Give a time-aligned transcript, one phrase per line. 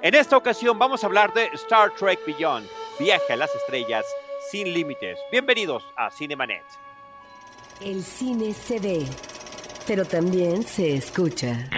[0.00, 2.68] En esta ocasión vamos a hablar de Star Trek Beyond,
[3.00, 4.04] viaje a las estrellas
[4.48, 5.18] sin límites.
[5.32, 6.62] Bienvenidos a Cinemanet.
[7.80, 9.04] El cine se ve,
[9.88, 11.68] pero también se escucha.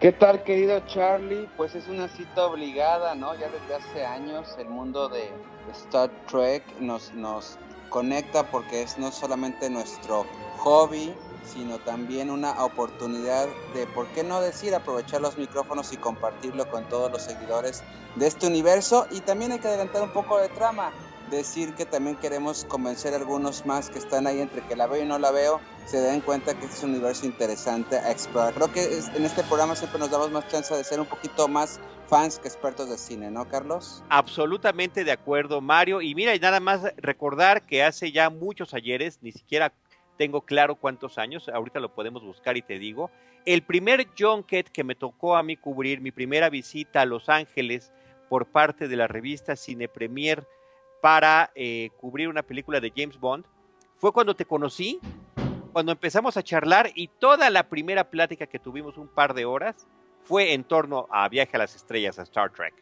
[0.00, 1.48] ¿Qué tal, querido Charlie?
[1.56, 3.34] Pues es una cita obligada, ¿no?
[3.36, 5.32] Ya desde hace años el mundo de
[5.72, 7.58] Star Trek nos, nos
[7.88, 10.26] conecta porque es no solamente nuestro
[10.58, 16.68] hobby, sino también una oportunidad de, ¿por qué no decir, aprovechar los micrófonos y compartirlo
[16.70, 17.82] con todos los seguidores
[18.16, 19.06] de este universo?
[19.10, 20.92] Y también hay que adelantar un poco de trama,
[21.30, 25.02] decir que también queremos convencer a algunos más que están ahí entre que la veo
[25.02, 28.54] y no la veo, se den cuenta que este es un universo interesante a explorar.
[28.54, 31.80] Creo que en este programa siempre nos damos más chance de ser un poquito más
[32.08, 34.02] fans que expertos de cine, ¿no, Carlos?
[34.08, 36.00] Absolutamente de acuerdo, Mario.
[36.00, 39.72] Y mira, y nada más recordar que hace ya muchos ayeres, ni siquiera
[40.16, 43.10] tengo claro cuántos años, ahorita lo podemos buscar y te digo,
[43.46, 47.92] el primer junket que me tocó a mí cubrir, mi primera visita a Los Ángeles
[48.28, 50.46] por parte de la revista Cine Premier
[51.04, 53.44] para eh, cubrir una película de James Bond,
[53.98, 55.00] fue cuando te conocí,
[55.70, 59.86] cuando empezamos a charlar y toda la primera plática que tuvimos un par de horas
[60.22, 62.72] fue en torno a Viaje a las Estrellas, a Star Trek.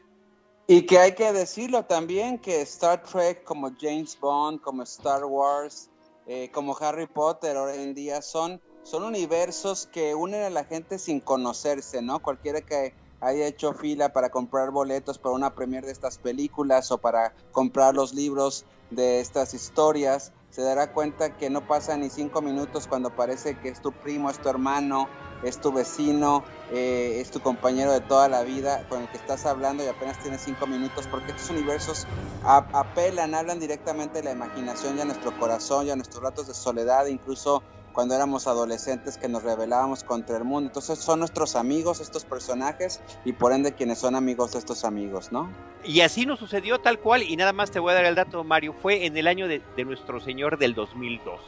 [0.68, 5.90] Y que hay que decirlo también, que Star Trek como James Bond, como Star Wars,
[6.28, 11.00] eh, como Harry Potter hoy en día son, son universos que unen a la gente
[11.00, 12.20] sin conocerse, ¿no?
[12.20, 16.98] Cualquiera que haya hecho fila para comprar boletos para una premier de estas películas o
[16.98, 22.42] para comprar los libros de estas historias, se dará cuenta que no pasa ni cinco
[22.42, 27.30] minutos cuando parece que es tu primo, es tu hermano, es tu vecino, eh, es
[27.30, 30.66] tu compañero de toda la vida con el que estás hablando y apenas tienes cinco
[30.66, 32.08] minutos, porque estos universos
[32.40, 36.54] apelan, hablan directamente a la imaginación y a nuestro corazón y a nuestros ratos de
[36.54, 40.68] soledad, incluso cuando éramos adolescentes que nos rebelábamos contra el mundo.
[40.68, 45.32] Entonces son nuestros amigos estos personajes y por ende quienes son amigos de estos amigos,
[45.32, 45.50] ¿no?
[45.84, 48.44] Y así nos sucedió tal cual y nada más te voy a dar el dato,
[48.44, 51.40] Mario, fue en el año de, de nuestro Señor del 2002.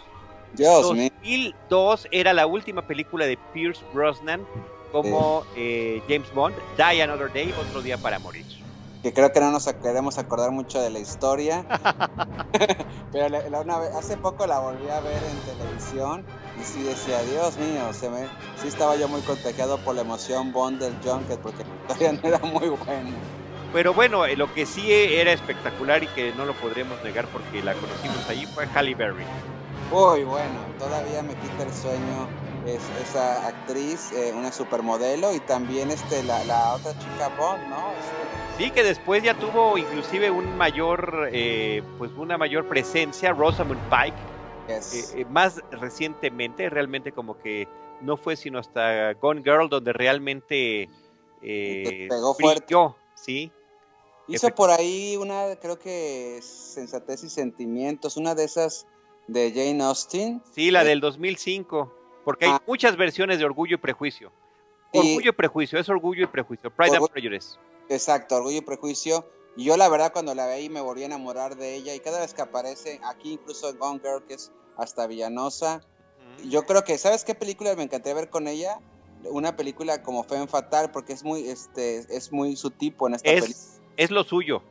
[0.55, 4.47] Dios 2002 era la última película de Pierce Brosnan
[4.93, 8.45] como eh, James Bond, Die Another Day, otro día para morir.
[9.05, 11.67] Que creo que no nos queremos acordar mucho de la historia.
[13.13, 16.25] Pero la, una vez, hace poco la volví a ver en televisión
[16.59, 18.23] y sí decía, Dios mío, se me,
[18.57, 22.29] sí estaba yo muy contagiado por la emoción Bond del Junket porque la historia no
[22.31, 23.11] era muy buena.
[23.75, 27.63] Pero bueno, eh, lo que sí era espectacular y que no lo podremos negar porque
[27.63, 29.27] la conocimos allí fue Halle Berry.
[29.93, 32.27] Uy, bueno, todavía me quita el sueño
[32.67, 37.93] es, esa actriz, eh, una supermodelo, y también este, la, la otra chica Bond, ¿no?
[37.93, 38.44] Este...
[38.59, 44.17] Sí, que después ya tuvo inclusive un mayor, eh, pues una mayor presencia, Rosamund Pike.
[44.69, 45.15] Yes.
[45.17, 47.67] Eh, más recientemente, realmente como que
[48.01, 50.89] no fue sino hasta Gone Girl donde realmente
[51.43, 52.75] eh, pegó fuerte.
[53.15, 53.51] ¿sí?
[54.29, 58.87] Hizo por ahí una, creo que sensatez y sentimientos, una de esas
[59.27, 60.43] de Jane Austen.
[60.55, 61.93] Sí, la del 2005,
[62.25, 62.63] porque hay ah.
[62.69, 64.33] muchas versiones de Orgullo y Prejuicio.
[64.99, 67.59] Orgullo y, Prejuicio, es Orgullo y Prejuicio, Pride and Prejudice.
[67.89, 69.29] Exacto, Orgullo y Prejuicio.
[69.57, 72.21] Y yo la verdad cuando la veí me volví a enamorar de ella y cada
[72.21, 76.49] vez que aparece, aquí incluso en Gone Girl, que es hasta Villanosa, uh -huh.
[76.49, 78.81] yo creo que, ¿sabes qué película me encantaría ver con ella?
[79.25, 83.31] Una película como Femme Fatal, porque es muy, este, es muy su tipo en esta
[83.31, 83.67] es, película.
[83.97, 84.63] Es lo suyo.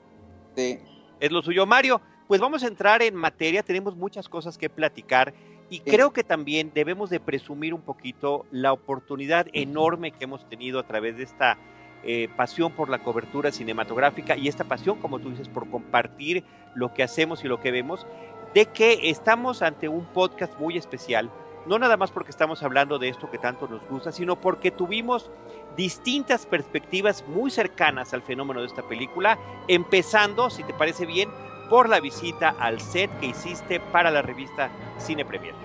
[0.55, 0.79] Sí.
[1.19, 1.65] Es lo suyo.
[1.65, 5.33] Mario, pues vamos a entrar en materia, tenemos muchas cosas que platicar
[5.69, 10.79] y creo que también debemos de presumir un poquito la oportunidad enorme que hemos tenido
[10.79, 11.57] a través de esta
[12.03, 16.43] eh, pasión por la cobertura cinematográfica y esta pasión, como tú dices, por compartir
[16.75, 18.05] lo que hacemos y lo que vemos,
[18.53, 21.31] de que estamos ante un podcast muy especial,
[21.65, 25.31] no nada más porque estamos hablando de esto que tanto nos gusta, sino porque tuvimos
[25.77, 31.29] distintas perspectivas muy cercanas al fenómeno de esta película, empezando, si te parece bien,
[31.73, 35.55] por la visita al set que hiciste para la revista Cine Premier.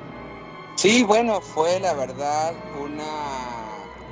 [0.76, 3.04] Sí, bueno, fue la verdad una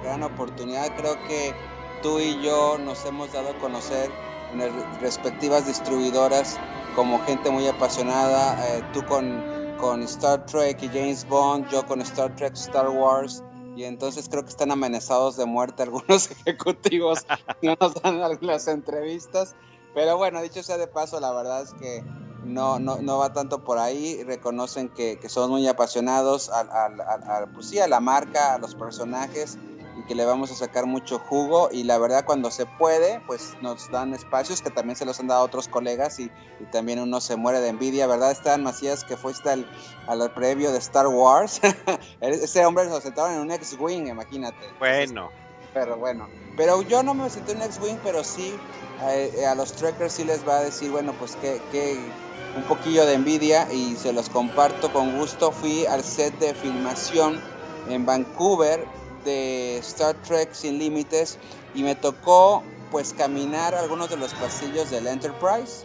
[0.03, 0.95] gran oportunidad.
[0.95, 1.55] Creo que
[2.03, 4.11] tú y yo nos hemos dado a conocer
[4.53, 6.61] en las respectivas distribuidoras
[6.95, 9.43] como gente muy apasionada, eh, tú con,
[9.79, 13.43] con Star Trek y James Bond, yo con Star Trek, Star Wars,
[13.75, 17.27] y entonces creo que están amenazados de muerte algunos ejecutivos
[17.63, 19.57] no nos dan algunas entrevistas.
[19.97, 22.05] Pero bueno, dicho sea de paso, la verdad es que
[22.45, 24.23] no, no, no va tanto por ahí.
[24.25, 28.75] Reconocen que, que somos muy apasionados a, a, pues sí, a la marca, a los
[28.75, 29.57] personajes
[29.99, 33.57] y que le vamos a sacar mucho jugo y la verdad cuando se puede pues
[33.63, 36.31] nos dan espacios que también se los han dado otros colegas y,
[36.71, 38.33] también uno se muere de envidia, ¿verdad?
[38.33, 39.67] Esteban Macías que fue hasta el,
[40.07, 41.63] al previo de Star Wars,
[42.21, 44.75] ese hombre se sentaron en un X-Wing, imagínate.
[44.79, 45.31] Bueno.
[45.77, 46.27] Pero bueno,
[46.57, 48.59] pero yo no me en un X-Wing, pero sí
[49.03, 52.01] eh, a los trekkers sí les va a decir, bueno, pues que,
[52.57, 55.53] un poquillo de envidia y se los comparto con gusto.
[55.53, 57.39] Fui al set de filmación
[57.91, 58.87] en Vancouver
[59.27, 61.37] de Star Trek Sin Límites
[61.75, 65.85] y me tocó pues caminar algunos de los pasillos del Enterprise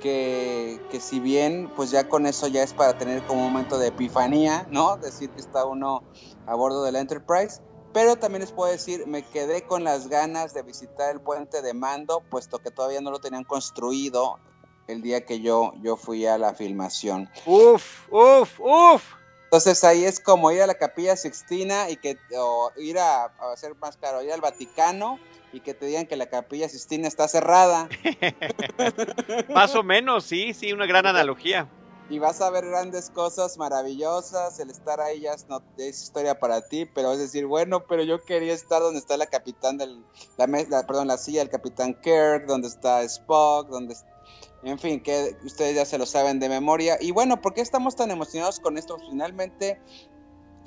[0.00, 3.76] que, que, si bien pues ya con eso ya es para tener como un momento
[3.76, 4.96] de epifanía, ¿no?
[4.96, 6.02] Decir que está uno
[6.46, 7.60] a bordo del Enterprise,
[7.96, 11.72] pero también les puedo decir, me quedé con las ganas de visitar el puente de
[11.72, 14.38] mando, puesto que todavía no lo tenían construido
[14.86, 17.30] el día que yo, yo fui a la filmación.
[17.46, 19.14] Uf, uf, uf.
[19.44, 23.52] Entonces ahí es como ir a la Capilla Sixtina y que o ir a, a
[23.54, 25.18] hacer más caro, ir al Vaticano
[25.54, 27.88] y que te digan que la Capilla Sixtina está cerrada.
[29.54, 31.66] más o menos, sí, sí, una gran analogía.
[32.08, 36.86] Y vas a ver grandes cosas maravillosas, el estar ahí ya es, historia para ti,
[36.86, 40.04] pero es decir, bueno, pero yo quería estar donde está la capitán del,
[40.36, 43.96] perdón, la silla del capitán Kirk, donde está Spock, donde
[44.62, 46.98] en fin, que ustedes ya se lo saben de memoria.
[47.00, 48.98] Y bueno, ¿por qué estamos tan emocionados con esto?
[48.98, 49.80] Finalmente,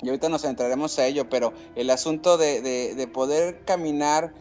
[0.02, 4.32] y ahorita nos entraremos a ello, pero el asunto de, poder caminar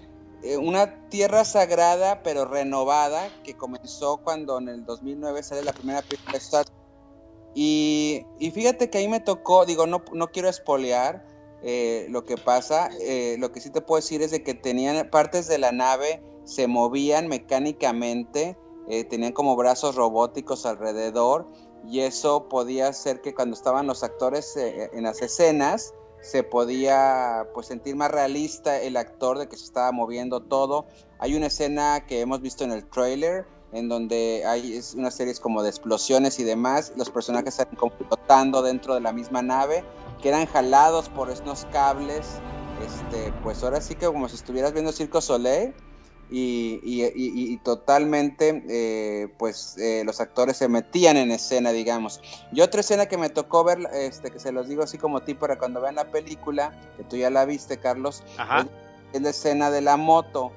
[0.44, 6.02] eh, una tierra sagrada pero renovada que comenzó cuando en el 2009 sale la primera
[6.02, 6.66] película Star
[7.54, 11.25] y, fíjate que ahí me tocó, digo, no, no quiero espolear
[11.62, 15.10] eh, lo que pasa, eh, lo que sí te puedo decir es de que tenían
[15.10, 18.57] partes de la nave, se movían mecánicamente,
[18.88, 21.48] eh, tenían como brazos robóticos alrededor
[21.88, 27.48] y eso podía hacer que cuando estaban los actores eh, en las escenas se podía
[27.54, 30.88] pues sentir más realista el actor de que se estaba moviendo todo.
[31.19, 35.33] Hay una escena que hemos visto en el trailer en donde hay es una serie
[35.36, 39.83] como de explosiones y demás, los personajes están como flotando dentro de la misma nave,
[40.21, 42.27] quedan jalados por estos cables,
[42.86, 45.74] este, pues ahora sí que como si estuvieras viendo Circo Soleil,
[46.31, 52.21] y, totalmente eh, pues eh, los actores se metían en escena digamos.
[52.51, 55.33] Y otra escena que me tocó ver este que se los digo así como ti
[55.33, 58.24] para cuando vean la película que tú ya la viste Carlos
[59.12, 60.51] Es, la escena de la moto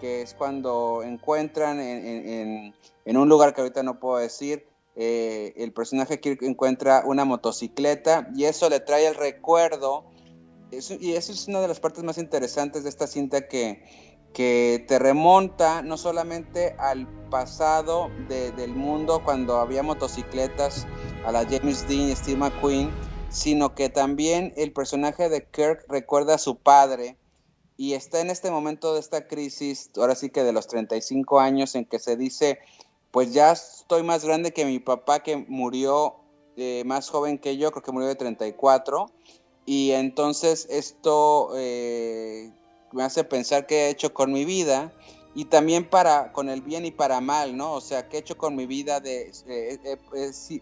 [0.00, 2.72] que es cuando encuentran en,
[3.16, 8.44] un lugar que ahorita no puedo decir eh, el personaje que encuentra una motocicleta y
[8.44, 10.04] eso le trae el recuerdo.
[10.72, 13.84] Y eso es una de las partes más interesantes de esta cinta que
[14.36, 20.86] que te remonta no solamente al pasado del mundo cuando había motocicletas
[21.24, 22.90] a la James Dean y Steve McQueen,
[23.30, 27.16] sino que también el personaje de Kirk recuerda a su padre
[27.76, 31.74] y está en este momento de esta crisis, ahora sí que de los 35 años,
[31.74, 32.58] en que se dice,
[33.10, 36.16] pues ya estoy más grande que mi papá que murió
[36.56, 39.10] eh, más joven que yo, creo que murió de 34,
[39.66, 42.50] y entonces esto eh,
[42.92, 44.92] me hace pensar qué he hecho con mi vida
[45.34, 47.74] y también para con el bien y para mal, ¿no?
[47.74, 49.32] O sea, qué he hecho con mi vida de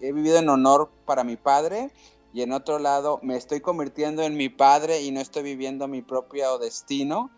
[0.01, 1.93] he vivido en honor para mi padre
[2.35, 6.03] y en otro lado me estoy convirtiendo en mi padre y no estoy viviendo mi
[6.03, 7.31] propio destino.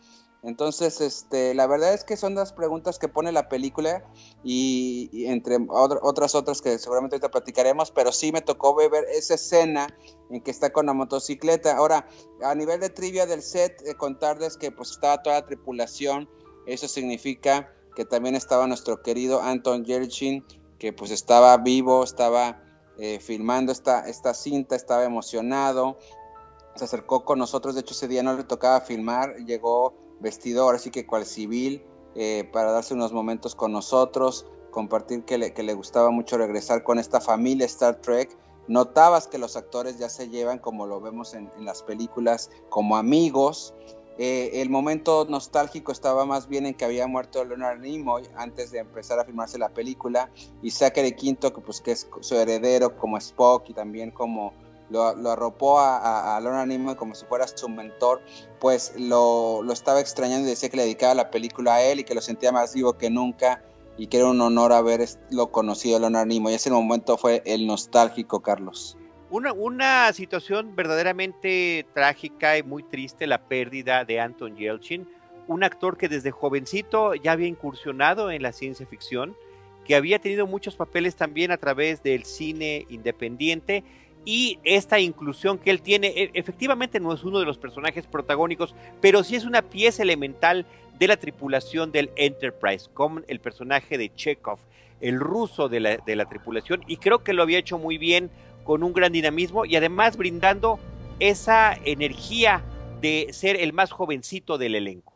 [0.43, 4.05] Entonces, este, la verdad es que son las preguntas que pone la película
[4.43, 9.89] y, entre otras otras que seguramente ahorita platicaremos, pero sí me tocó ver esa escena
[10.31, 11.77] en que está con la motocicleta.
[11.77, 12.09] Ahora,
[12.43, 16.29] a nivel de trivia del set, eh, contarles que pues estaba toda la tripulación,
[16.67, 20.43] eso significa que también estaba nuestro querido Anton Yelchin,
[20.79, 22.63] que pues estaba vivo, estaba
[22.99, 25.99] eh, filmando esta, esta cinta, estaba emocionado,
[26.75, 30.79] se acercó con nosotros, de hecho ese día no le tocaba filmar, llegó vestido ahora
[30.79, 31.83] sí que cual civil
[32.15, 36.83] eh, para darse unos momentos con nosotros, compartir que le, que le gustaba mucho regresar
[36.83, 38.37] con esta familia Star Trek.
[38.69, 43.75] Notabas que los actores ya se llevan, como lo vemos en, las películas, como amigos.
[44.19, 48.79] Eh, el momento nostálgico estaba más bien en que había muerto Leonard Nimoy antes de
[48.79, 50.31] empezar a filmarse la película
[50.63, 54.55] y Zachary Quinto, que, pues, que es su heredero como Spock y también como
[54.89, 58.23] lo, arropó a, a, Lorna Nimoy como si fuera su mentor,
[58.61, 62.15] pues lo, estaba extrañando y decía que le dedicaba la película a él y que
[62.15, 63.63] lo sentía más vivo que nunca
[63.99, 66.55] y que era un honor haberlo conocido, Leonard Nimoy.
[66.55, 68.97] Ese momento fue el nostálgico, Carlos.
[69.29, 75.09] Una, una situación verdaderamente trágica y muy triste, la pérdida de Anton Yelchin,
[75.49, 79.37] un actor que desde jovencito ya había incursionado en la ciencia ficción,
[79.85, 83.85] que había tenido muchos papeles también a través del cine independiente
[84.25, 88.75] y esta inclusión que él tiene, e, efectivamente no es uno de los personajes protagónicos,
[89.01, 90.67] pero sí es una pieza elemental
[90.99, 94.59] de la tripulación del Enterprise, como el personaje de Chekhov,
[95.01, 98.31] el ruso de la, de la tripulación, y creo que lo había hecho muy bien,
[98.67, 100.79] con un gran dinamismo y además brindando
[101.21, 102.63] esa energía
[103.01, 105.15] de ser el más jovencito del elenco.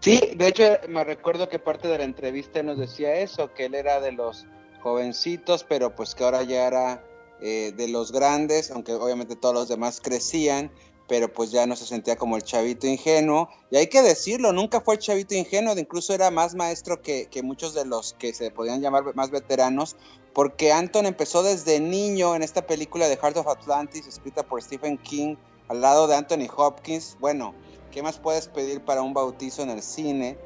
[0.00, 3.74] Sí, de hecho me recuerdo que parte de la entrevista nos decía eso, que él
[3.74, 4.46] era de los
[4.80, 7.04] jovencitos, pero pues que ahora ya era
[7.40, 10.70] eh, de los grandes, aunque obviamente todos los demás crecían,
[11.08, 13.48] pero pues ya no se sentía como el chavito ingenuo.
[13.70, 17.42] Y hay que decirlo, nunca fue el chavito ingenuo, incluso era más maestro que, que
[17.42, 19.96] muchos de los que se podían llamar más veteranos,
[20.34, 24.98] porque Anton empezó desde niño en esta película de Heart of Atlantis, escrita por Stephen
[24.98, 25.36] King,
[25.66, 27.16] al lado de Anthony Hopkins.
[27.18, 27.54] Bueno,
[27.90, 30.36] ¿Qué más puedes pedir para un bautizo en el cine?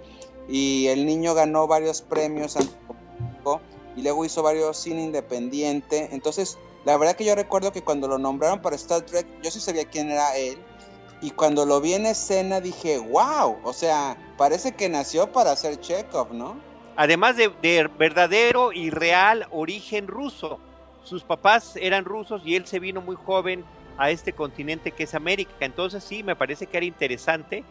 [0.48, 2.56] Y el niño ganó varios premios
[3.96, 6.08] y luego hizo varios cine independiente.
[6.12, 9.60] Entonces, la verdad que yo recuerdo que cuando lo nombraron para Star Trek, yo sí
[9.60, 10.58] sabía quién era él.
[11.20, 15.78] Y cuando lo vi en escena dije, wow, o sea, parece que nació para ser
[15.78, 16.56] Chekhov, ¿no?
[16.96, 20.58] Además de, de verdadero y real origen ruso.
[21.04, 23.64] Sus papás eran rusos y él se vino muy joven
[23.98, 25.52] a este continente que es América.
[25.60, 27.62] Entonces sí, me parece que era interesante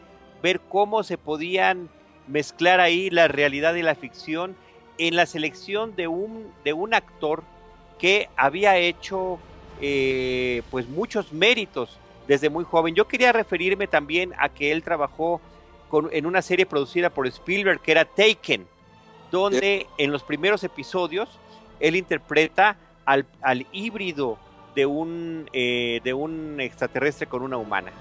[0.41, 1.89] ver cómo se podían
[2.27, 4.56] mezclar ahí la realidad y la ficción
[4.98, 7.44] en la selección de un, de un actor
[8.01, 9.38] que había hecho
[9.79, 12.96] eh, pues muchos méritos desde muy joven.
[12.96, 15.39] Yo quería referirme también a que él trabajó
[15.88, 18.67] con, en una serie producida por Spielberg que era Taken,
[19.29, 21.29] donde en los primeros episodios
[21.79, 24.39] él interpreta al, al híbrido
[24.74, 27.91] de un, eh, de un extraterrestre con una humana.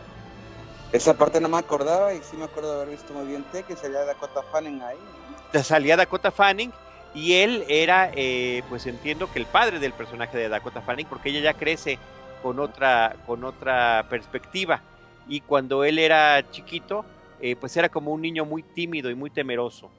[0.93, 3.77] Esa parte no me acordaba y sí me acuerdo de haber visto muy bien que
[3.77, 5.63] salía Dakota Fanning ahí.
[5.63, 6.73] Salía Dakota Fanning
[7.15, 11.31] y él era, eh, pues entiendo que el padre del personaje de Dakota Fanning, porque
[11.31, 11.99] ella ya crece
[12.43, 14.83] con otra, con otra perspectiva.
[15.29, 17.05] Y cuando él era chiquito,
[17.41, 19.91] eh, pues era como un niño muy tímido y muy temeroso.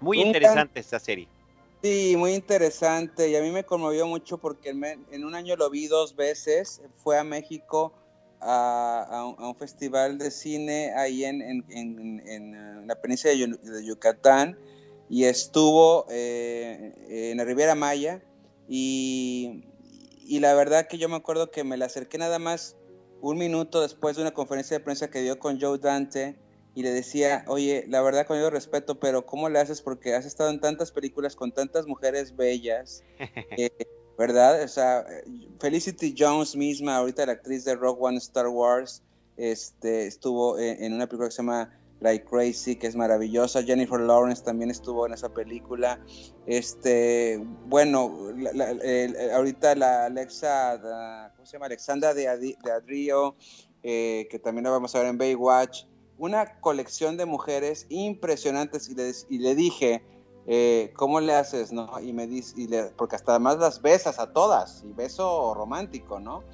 [0.00, 1.28] Muy interesante esta serie.
[1.82, 5.88] Sí, muy interesante y a mí me conmovió mucho porque en un año lo vi
[5.88, 7.92] dos veces, fue a México
[8.40, 14.56] a, un, festival de cine ahí en, en, la península de Yucatán
[15.12, 16.94] y estuvo eh,
[17.30, 18.22] en la Riviera Maya
[18.66, 19.66] y,
[20.24, 22.76] y la verdad que yo me acuerdo que me la acerqué nada más
[23.20, 26.38] un minuto después de una conferencia de prensa que dio con Joe Dante
[26.74, 29.82] y le decía, oye, la verdad con yo respeto, pero ¿cómo le haces?
[29.82, 33.04] Porque has estado en tantas películas con tantas mujeres bellas,
[34.18, 34.62] ¿verdad?
[34.62, 35.04] O sea,
[35.60, 39.02] Felicity Jones misma, ahorita la actriz de Rock One Star Wars,
[39.36, 43.62] este, estuvo en, una película que se llama Like Crazy, que es maravillosa.
[43.62, 46.00] Jennifer Lawrence también estuvo en esa película.
[46.46, 48.30] Este, bueno,
[49.34, 51.66] ahorita la Alexa, ¿cómo se llama?
[51.66, 53.36] Alexandra de, Adrio,
[53.82, 55.84] eh, que también la vamos a ver en Baywatch
[56.18, 58.88] una colección de mujeres impresionantes
[59.28, 60.04] y le dije,
[60.46, 61.72] eh, ¿cómo le haces?
[61.72, 61.98] ¿no?
[62.00, 66.20] Y me dice, y le, porque hasta además las besas a todas, y beso romántico,
[66.20, 66.44] ¿no?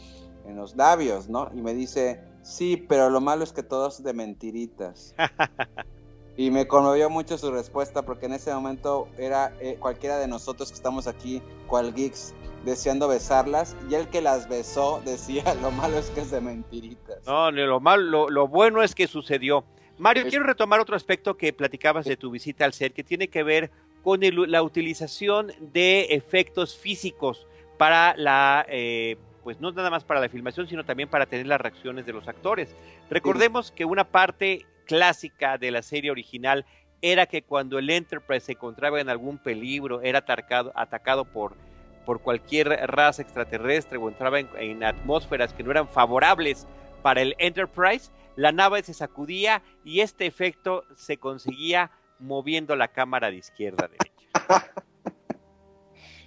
[0.46, 1.50] En los labios, ¿no?
[1.54, 5.14] Y me dice, sí, pero lo malo es que todos de mentiritas.
[6.36, 10.68] y me conmovió mucho su respuesta porque en ese momento era eh, cualquiera de nosotros
[10.70, 12.32] que estamos aquí, cual geeks,
[12.64, 17.26] deseando besarlas y el que las besó decía lo malo es que es de mentiritas.
[17.26, 19.64] No, lo malo, lo, bueno es que sucedió.
[19.98, 23.42] Mario, quiero retomar otro aspecto que platicabas de tu visita al set que tiene que
[23.42, 23.72] ver
[24.04, 29.16] con la utilización de efectos físicos para la, eh,
[29.48, 32.28] pues no nada más para la filmación, sino también para tener las reacciones de los
[32.28, 32.76] actores.
[33.08, 36.66] Recordemos que una parte clásica de la serie original
[37.00, 41.56] era que cuando el Enterprise se encontraba en algún peligro, era atacado, atacado por
[42.04, 46.66] por cualquier raza extraterrestre o entraba en, atmósferas que no eran favorables
[47.00, 53.30] para el Enterprise, la nave se sacudía y este efecto se conseguía moviendo la cámara
[53.30, 54.72] de izquierda a derecha.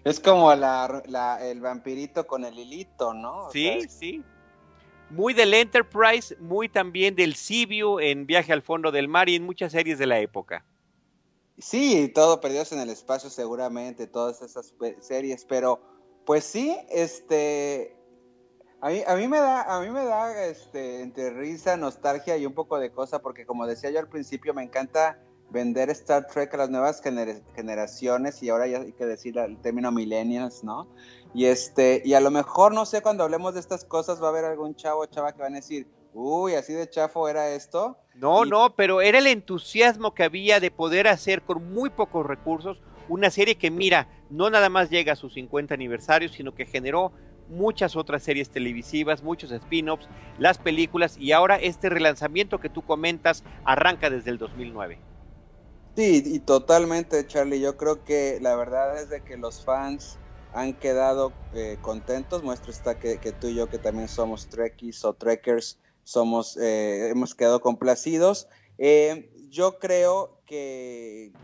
[0.03, 3.49] Es como el vampirito con el hilito, ¿no?
[3.51, 4.23] sí, sí.
[5.09, 9.43] Muy del Enterprise, muy también del Sibiu en Viaje al Fondo del Mar y en
[9.43, 10.65] muchas series de la época.
[11.57, 15.81] Sí, todo Perdidos en el Espacio seguramente, todas esas series, pero
[16.25, 17.93] pues sí, este,
[18.79, 22.45] a mí, a mí me da, a mí me da, este, entre risa, nostalgia y
[22.45, 25.19] un poco de cosa, porque como decía yo al principio, me encanta
[25.51, 29.91] vender Star Trek a las nuevas generaciones y ahora ya hay que decir el término
[29.91, 30.87] millennials, ¿no?
[31.33, 34.29] Y este, y a lo mejor, no sé, cuando hablemos de estas cosas va a
[34.29, 37.97] haber algún chavo o chava que van a decir, uy, así de chafo era esto.
[38.15, 42.81] No, no, pero era el entusiasmo que había de poder hacer con muy pocos recursos
[43.07, 47.11] una serie que, mira, no nada más llega a su 50 aniversario, sino que generó
[47.49, 50.07] muchas otras series televisivas, muchos spin-offs,
[50.39, 55.10] las películas y ahora este relanzamiento que tú comentas arranca desde el 2009.
[55.97, 57.59] Sí, y totalmente, Charlie.
[57.59, 60.21] Yo creo que la verdad es de que los fans
[60.51, 62.43] han quedado eh, contentos.
[62.43, 67.35] Muestra está que, tú y yo, que también somos Trekkies o Trekkers, somos, eh, hemos
[67.35, 68.47] quedado complacidos.
[68.77, 71.35] Eh, yo creo que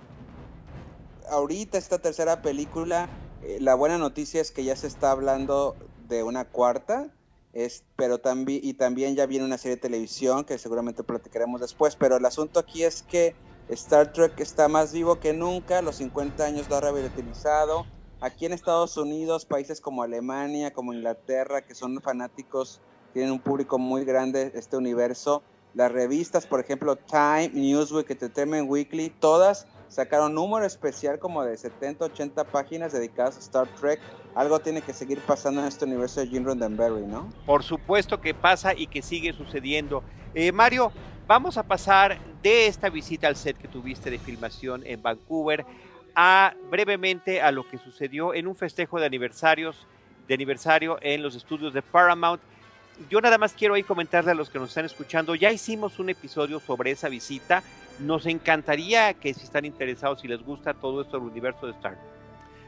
[1.30, 3.14] ahorita esta tercera película,
[3.60, 7.16] la buena noticia es que ya se está hablando de una cuarta,
[7.54, 11.96] es, pero también, y también ya viene una serie de televisión que seguramente platicaremos después,
[11.96, 13.38] pero el asunto aquí es que
[13.70, 17.86] Star Trek está más vivo que nunca, los 50 años lo ha revitalizado.
[18.22, 22.80] Aquí en Estados Unidos, países como Alemania, como Inglaterra, que son fanáticos,
[23.14, 25.44] tienen un público muy grande este universo.
[25.74, 32.06] Las revistas, por ejemplo, Time, Newsweek, Entertainment Weekly, todas sacaron número especial como de 70,
[32.06, 34.00] 80 páginas dedicadas a Star Trek.
[34.34, 37.30] Algo tiene que seguir pasando en este universo de Jim Roddenberry, ¿no?
[37.46, 40.04] Por supuesto que pasa y que sigue sucediendo.
[40.34, 40.92] Eh, Mario,
[41.28, 45.66] vamos a pasar de esta visita al set que tuviste de filmación en Vancouver
[46.16, 49.86] a brevemente a lo que sucedió en un festejo de aniversarios
[50.28, 52.42] de aniversario en los estudios de Paramount.
[53.10, 56.10] Yo nada más quiero ahí comentarle a los que nos están escuchando, ya hicimos un
[56.10, 57.62] episodio sobre esa visita
[58.00, 61.98] nos encantaría que si están interesados, si les gusta todo esto del universo de Star,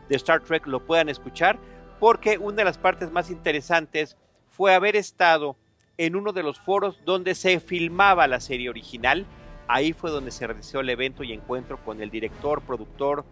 [0.07, 1.59] de Star Trek, lo puedan escuchar,
[1.99, 5.55] porque una de las partes más interesantes fue haber estado
[6.00, 9.25] en uno de los foros donde se filmaba la serie original.
[9.68, 13.25] Ahí fue donde se realizó el evento y encuentro con el director, productor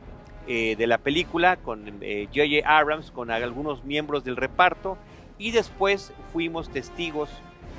[0.48, 2.44] eh, de la película, con J.J.
[2.44, 4.98] Eh, Abrams, con algunos miembros del reparto.
[5.38, 7.30] Y después fuimos testigos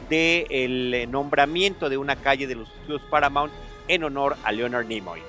[0.09, 3.53] del eh, nombramiento de una calle de los estudios Paramount
[3.89, 5.21] en honor a Leonard Nimoy.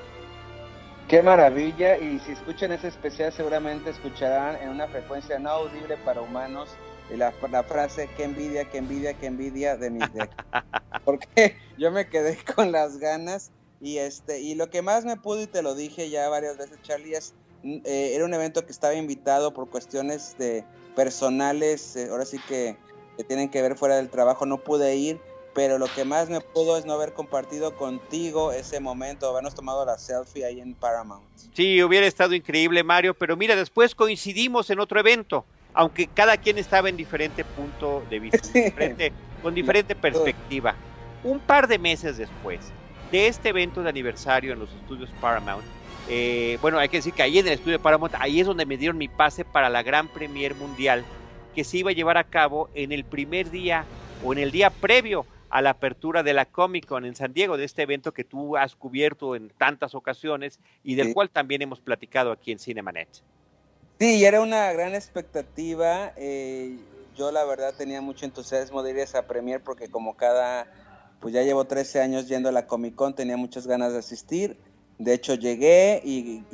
[1.10, 6.22] Qué maravilla, y si escuchan ese especial seguramente escucharán en una frecuencia no audible para
[6.22, 6.70] humanos
[7.18, 10.30] la, la frase que envidia, que envidia, que envidia de mi de
[11.06, 15.42] Porque yo me quedé con las ganas y este y lo que más me pudo
[15.42, 18.94] y te lo dije ya varias veces Charlie es eh, era un evento que estaba
[18.94, 20.64] invitado por cuestiones de
[20.96, 22.78] personales, eh, ahora sí que,
[23.18, 25.20] que tienen que ver fuera del trabajo, no pude ir,
[25.54, 29.86] pero lo que más me pudo es no haber compartido contigo ese momento, habernos tomado
[29.86, 31.28] la selfie ahí en Paramount.
[31.54, 36.58] Sí, hubiera estado increíble, Mario, pero mira, después coincidimos en otro evento, aunque cada quien
[36.58, 38.40] estaba en diferente punto de vista,
[39.42, 40.76] con diferente perspectiva.
[41.24, 42.72] Un par de meses después
[43.12, 45.66] de este evento de aniversario en los estudios Paramount,
[46.08, 48.78] eh, bueno, hay que decir que ahí en el estudio Paramount, ahí es donde me
[48.78, 51.04] dieron mi pase para la gran premier mundial
[51.54, 53.86] que se iba a llevar a cabo en el primer día
[54.24, 57.58] o en el día previo a la apertura de la Comic Con en San Diego,
[57.58, 61.80] de este evento que tú has cubierto en tantas ocasiones y del cual también hemos
[61.80, 63.24] platicado aquí en Cinemanet.
[64.00, 66.14] Sí, era una gran expectativa.
[66.16, 66.80] Eh,
[67.18, 70.72] yo la verdad tenía mucho entusiasmo de ir a esa premier porque como cada,
[71.20, 74.58] pues ya llevo 13 años yendo a la Comic Con, tenía muchas ganas de asistir.
[75.00, 76.46] De hecho llegué y,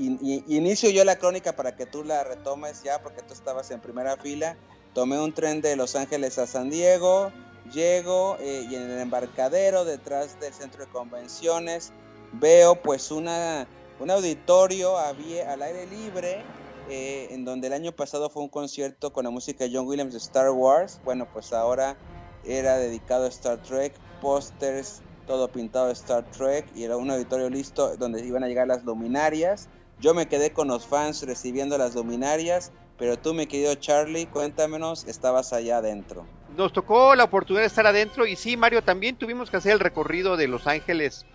[0.47, 4.17] inicio yo la crónica para que tú la retomes ya porque tú estabas en primera
[4.17, 4.57] fila.
[4.95, 7.31] Tomé un tren de Los Ángeles a San Diego,
[7.71, 11.93] Llego eh, y en el embarcadero detrás del centro de convenciones
[12.33, 13.67] veo pues una,
[13.99, 16.43] un auditorio al aire libre
[16.89, 20.13] eh, en donde el año pasado fue un concierto con la música de John Williams
[20.13, 20.99] de Star Wars.
[21.03, 21.97] Bueno, pues ahora
[22.45, 27.49] era dedicado a Star Trek, pósters, todo pintado de Star Trek y era un auditorio
[27.49, 29.67] listo donde iban a llegar las luminarias.
[29.99, 35.05] Yo me quedé con los fans recibiendo las luminarias, pero tú, mi querido Charlie, cuéntamenos,
[35.05, 39.49] estabas allá adentro nos tocó la oportunidad de estar adentro y sí, Mario, también tuvimos
[39.49, 41.25] que hacer el recorrido de Los Ángeles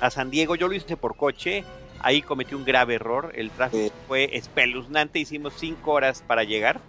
[0.00, 0.56] a San Diego.
[0.56, 1.64] Yo lo hice por coche,
[2.00, 6.80] ahí cometí un grave error, el tráfico fue espeluznante, hicimos cinco horas para llegar.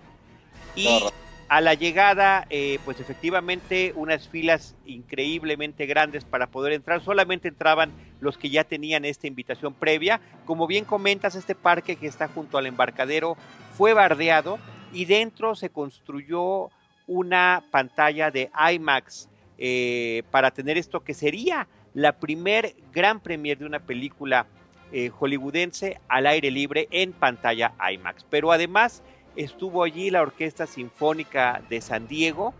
[0.75, 1.03] Y
[1.49, 7.91] a la llegada, eh, pues efectivamente unas filas increíblemente grandes para poder entrar, solamente entraban
[8.19, 10.21] los que ya tenían esta invitación previa.
[10.45, 13.35] Como bien comentas, este parque que está junto al embarcadero
[13.73, 14.59] fue bardeado
[14.93, 16.69] y dentro se construyó
[17.07, 23.65] una pantalla de IMAX eh, para tener esto que sería la primer gran premier de
[23.65, 24.45] una película
[24.91, 28.25] eh, hollywoodense al aire libre en pantalla IMAX.
[28.29, 29.03] Pero además
[29.35, 32.53] estuvo allí la Orquesta Sinfónica de San Diego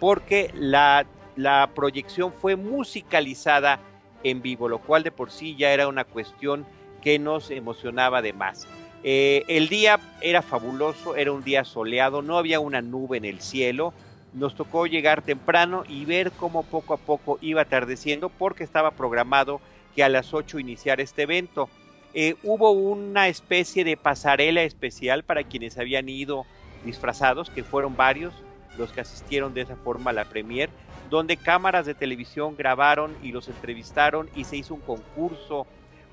[0.00, 3.80] porque la, la proyección fue musicalizada
[4.22, 6.66] en vivo, lo cual de por sí ya era una cuestión
[7.02, 8.66] que nos emocionaba de más.
[9.06, 13.40] Eh, el día era fabuloso, era un día soleado, no había una nube en el
[13.40, 13.92] cielo.
[14.32, 19.60] Nos tocó llegar temprano y ver cómo poco a poco iba atardeciendo porque estaba programado
[19.94, 21.68] que a las 8 iniciara este evento.
[22.12, 26.46] Eh, hubo una especie de pasarela especial para quienes habían ido
[26.84, 28.34] disfrazados, que fueron varios
[28.78, 30.70] los que asistieron de esa forma a la premier,
[31.10, 35.66] donde cámaras de televisión grabaron y los entrevistaron y se hizo un concurso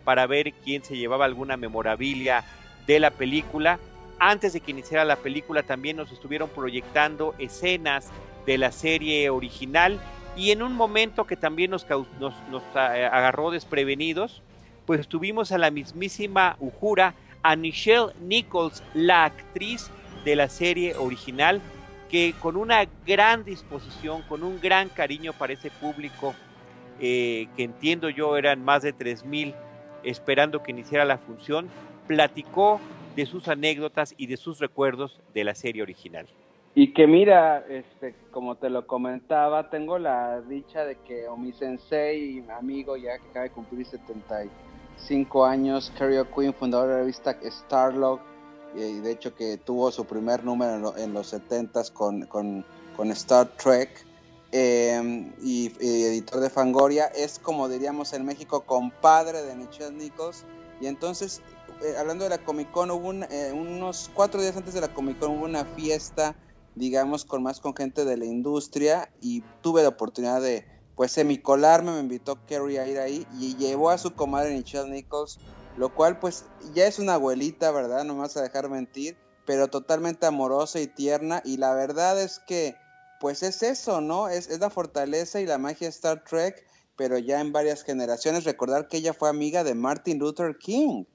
[0.04, 2.44] para ver quién se llevaba alguna memorabilia
[2.88, 3.80] de la película.
[4.20, 8.12] Antes de que iniciara la película también nos estuvieron proyectando escenas
[8.46, 10.00] de la serie original
[10.36, 11.88] y en un momento que también nos, eh,
[12.76, 14.42] agarró desprevenidos,
[14.86, 17.14] pues tuvimos a la mismísima Ujura,
[17.44, 19.90] a Michelle Nichols, la actriz
[20.26, 21.62] de la serie original,
[22.10, 26.34] que con una gran disposición, con un gran cariño para ese público,
[27.00, 29.56] eh, que entiendo yo eran más de 3.000
[30.04, 31.70] esperando que iniciara la función,
[32.08, 32.80] platicó
[33.16, 36.28] de sus anécdotas y de sus recuerdos de la serie original.
[36.74, 41.54] Y que mira, este, como te lo comentaba, tengo la dicha de que o mi
[42.58, 48.22] amigo ya que acaba de cumplir 75 años, Kerry Quinn, fundador de la revista Starlog,
[48.74, 52.64] y de hecho que tuvo su primer número en, los 70s con, con,
[52.96, 53.90] con Star Trek,
[54.54, 60.46] em, y, editor de Fangoria, es como diríamos en México, compadre de Michelle Nichols,
[60.80, 61.42] y entonces
[61.82, 65.20] eh, hablando de la Comic Con, hubo eh, unos cuatro días antes de la Comic
[65.20, 66.34] Con hubo una fiesta,
[66.76, 71.92] digamos, con más con gente de la industria y tuve la oportunidad de, pues, semicolarme,
[71.92, 75.40] me invitó Kerry a ir ahí y llevó a su comadre Michelle Nichols,
[75.78, 78.04] lo cual, pues, ya es una abuelita, ¿verdad?
[78.04, 82.40] No me vas a dejar mentir, pero totalmente amorosa y tierna y la verdad es
[82.40, 82.76] que,
[83.20, 84.30] pues, es eso, ¿no?
[84.30, 88.44] Es, es la fortaleza y la magia Star Trek, pero ya en varias generaciones.
[88.44, 91.06] Recordar que ella fue amiga de Martin Luther King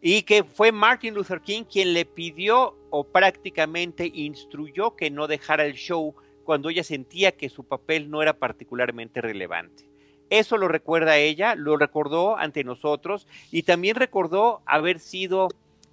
[0.00, 5.64] y que fue Martin Luther King quien le pidió o prácticamente instruyó que no dejara
[5.64, 9.88] el show cuando ella sentía que su papel no era particularmente relevante.
[10.30, 15.48] Eso lo recuerda ella, lo recordó ante nosotros y también recordó haber sido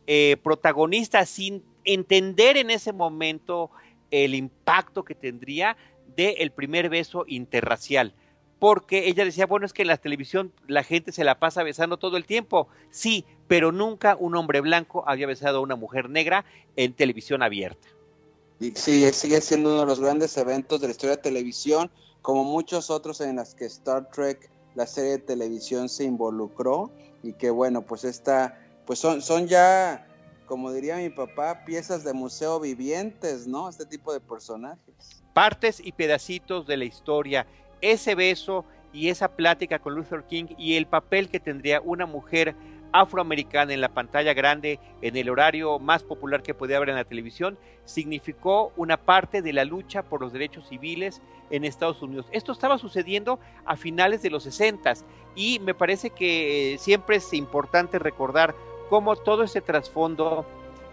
[0.07, 3.69] eh, protagonista sin entender en ese momento
[4.11, 5.77] el impacto que tendría
[6.15, 8.13] del el primer beso interracial
[8.63, 11.97] porque ella decía, bueno, es que en la televisión la gente se la pasa besando
[11.97, 12.69] todo el tiempo.
[12.91, 16.45] Sí, pero nunca un hombre blanco había besado a una mujer negra
[16.77, 17.89] en televisión abierta.
[18.61, 22.45] Y sí, sigue siendo uno de los grandes eventos de la historia de televisión, como
[22.45, 26.89] muchos otros en las que Star Trek, la serie de televisión, se involucró
[27.21, 30.07] y que bueno, pues esta, pues son, son ya,
[30.45, 33.67] como diría mi papá, piezas de museo vivientes, ¿no?
[33.67, 35.21] Este tipo de personajes.
[35.33, 37.45] Partes y pedacitos de la historia
[37.83, 42.55] ese beso y esa plática con Luther King y el papel que tendría una mujer
[42.93, 47.03] afroamericana en la pantalla grande en el horario más popular que podía haber en la
[47.03, 52.27] televisión significó una parte de la lucha por los derechos civiles en Estados Unidos.
[52.31, 54.93] Esto estaba sucediendo a finales de los 60
[55.35, 58.55] y me parece que siempre es importante recordar
[58.89, 60.45] cómo todo ese trasfondo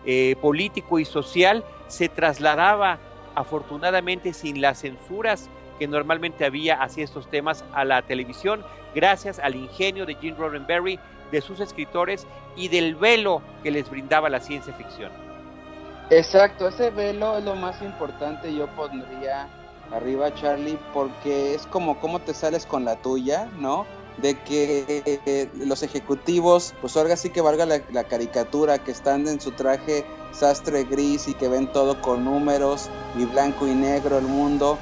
[0.07, 2.99] eh, político y social se trasladaba
[3.35, 5.51] afortunadamente sin las censuras
[5.81, 8.63] que normalmente había hacia estos temas a la televisión,
[8.95, 11.01] gracias al ingenio de Gene Roddenberry,
[11.33, 15.11] de sus escritores y del velo que les brindaba la ciencia ficción.
[16.11, 19.49] Exacto, ese velo es lo más importante, yo pondría
[19.91, 23.87] arriba Charlie, porque es como cómo te sales con la tuya, ¿no?
[24.19, 29.27] De que eh, los ejecutivos, pues ahora sí que valga la, la, caricatura, que están
[29.29, 34.19] en su traje sastre gris y que ven todo con números y blanco y negro
[34.19, 34.79] el mundo,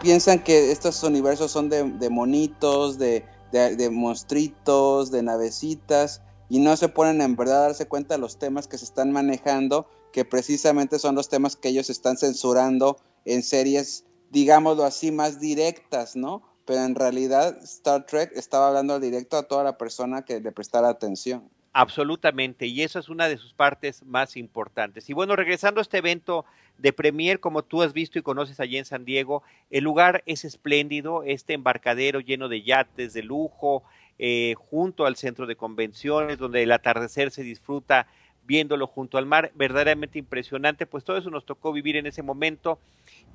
[0.00, 6.88] piensan que estos universos son de, monitos, de, de, monstruitos, de navecitas, y no se
[6.88, 10.98] ponen en verdad a darse cuenta de los temas que se están manejando, que precisamente
[10.98, 16.42] son los temas que ellos están censurando en series, digámoslo así, más directas, ¿no?
[16.66, 20.88] Pero en realidad Star Trek estaba hablando directo a toda la persona que le prestara
[20.88, 21.50] atención.
[21.76, 25.10] Absolutamente, y eso es una de sus partes más importantes.
[25.10, 26.44] Y bueno, regresando a este evento
[26.78, 30.44] de Premier, como tú has visto y conoces allí en San Diego, el lugar es
[30.44, 33.84] espléndido, este embarcadero lleno de yates de lujo,
[34.18, 38.06] eh, junto al centro de convenciones, donde el atardecer se disfruta
[38.46, 42.78] viéndolo junto al mar, verdaderamente impresionante, pues todo eso nos tocó vivir en ese momento.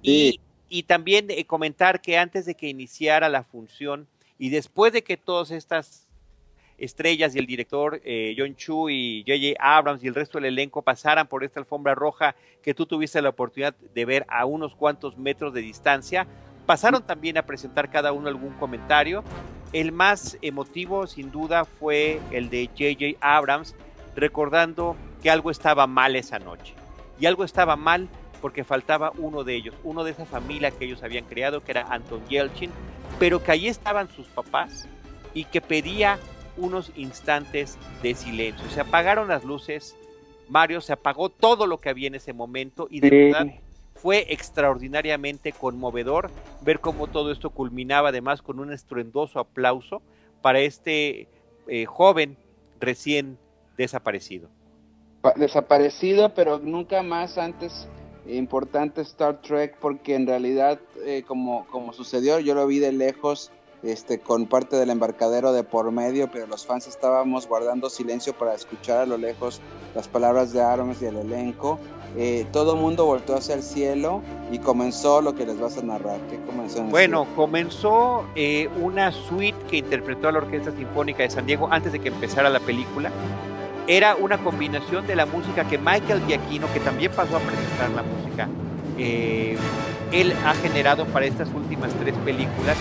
[0.02, 5.04] Y, y, también eh, comentar que antes de que iniciara la función y después de
[5.04, 6.08] que todas estas
[6.80, 9.56] estrellas y el director eh, John Chu y J.J.
[9.60, 13.30] Abrams y el resto del elenco pasaran por esta alfombra roja que tú tuviste la
[13.30, 16.28] oportunidad de ver a unos cuantos metros de distancia.
[16.66, 19.24] Pasaron también a presentar cada uno algún comentario
[19.72, 23.76] el más emotivo sin duda fue el de JJ Abrams,
[24.16, 26.74] recordando que algo estaba mal esa noche.
[27.20, 28.10] Y algo estaba mal
[28.42, 31.88] porque faltaba uno de ellos, uno de esa familia que ellos habían creado, que era
[31.90, 32.72] Anton Yelchin,
[33.20, 34.88] pero que allí estaban sus papás
[35.34, 36.18] y que pedía
[36.60, 38.70] unos instantes de silencio.
[38.70, 39.96] Se apagaron las luces,
[40.48, 43.48] Mario, se apagó todo lo que había en ese momento y de verdad
[43.96, 50.02] fue extraordinariamente conmovedor ver cómo todo esto culminaba además con un estruendoso aplauso
[50.42, 51.28] para este
[51.68, 52.38] eh, joven
[52.80, 53.38] recién
[53.78, 54.50] desaparecido.
[55.36, 57.88] Desaparecido, pero nunca más antes
[58.26, 63.52] importante Star Trek porque en realidad eh, como, como sucedió, yo lo vi de lejos
[63.84, 68.54] este, con parte del embarcadero de por medio, pero los fans estábamos guardando silencio para
[68.54, 69.62] escuchar a lo lejos
[69.96, 71.80] las palabras de Arms y el elenco.
[72.18, 75.84] Eh, todo el mundo volvió hacia el cielo y comenzó lo que les vas a
[75.84, 76.20] narrar.
[76.30, 76.84] ¿Qué comenzó?
[76.84, 82.00] bueno, comenzó eh, una suite que interpretó la Orquesta Sinfónica de San Diego antes de
[82.00, 83.12] que empezara la película.
[83.88, 88.04] Era una combinación de la música que Michael Giacchino, que también pasó a presentar la
[88.04, 88.48] música,
[88.98, 89.58] eh,
[90.12, 92.78] él ha generado para estas últimas tres películas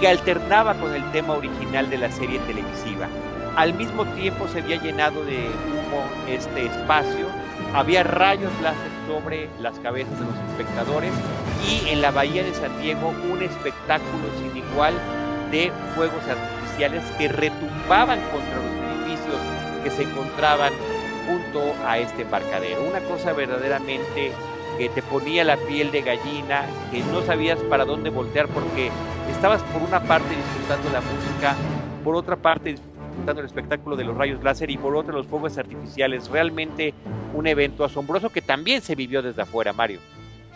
[0.00, 3.08] que alternaba con el tema original de la serie televisiva.
[3.56, 7.26] Al mismo tiempo se había llenado de humo este espacio,
[7.74, 11.12] había rayos láser sobre las cabezas de los espectadores
[11.66, 14.94] y en la bahía de San Diego un espectáculo sin igual
[15.50, 19.40] de fuegos artificiales que retumbaban contra los edificios
[19.82, 20.72] que se encontraban
[21.26, 22.82] junto a este embarcadero.
[22.82, 24.32] Una cosa verdaderamente
[24.78, 28.90] que te ponía la piel de gallina, que no sabías para dónde voltear porque
[29.30, 31.56] estabas por una parte disfrutando la música,
[32.04, 35.56] por otra parte disfrutando el espectáculo de los rayos láser y por otra los fuegos
[35.58, 36.28] artificiales.
[36.28, 36.94] Realmente
[37.34, 40.00] un evento asombroso que también se vivió desde afuera, Mario.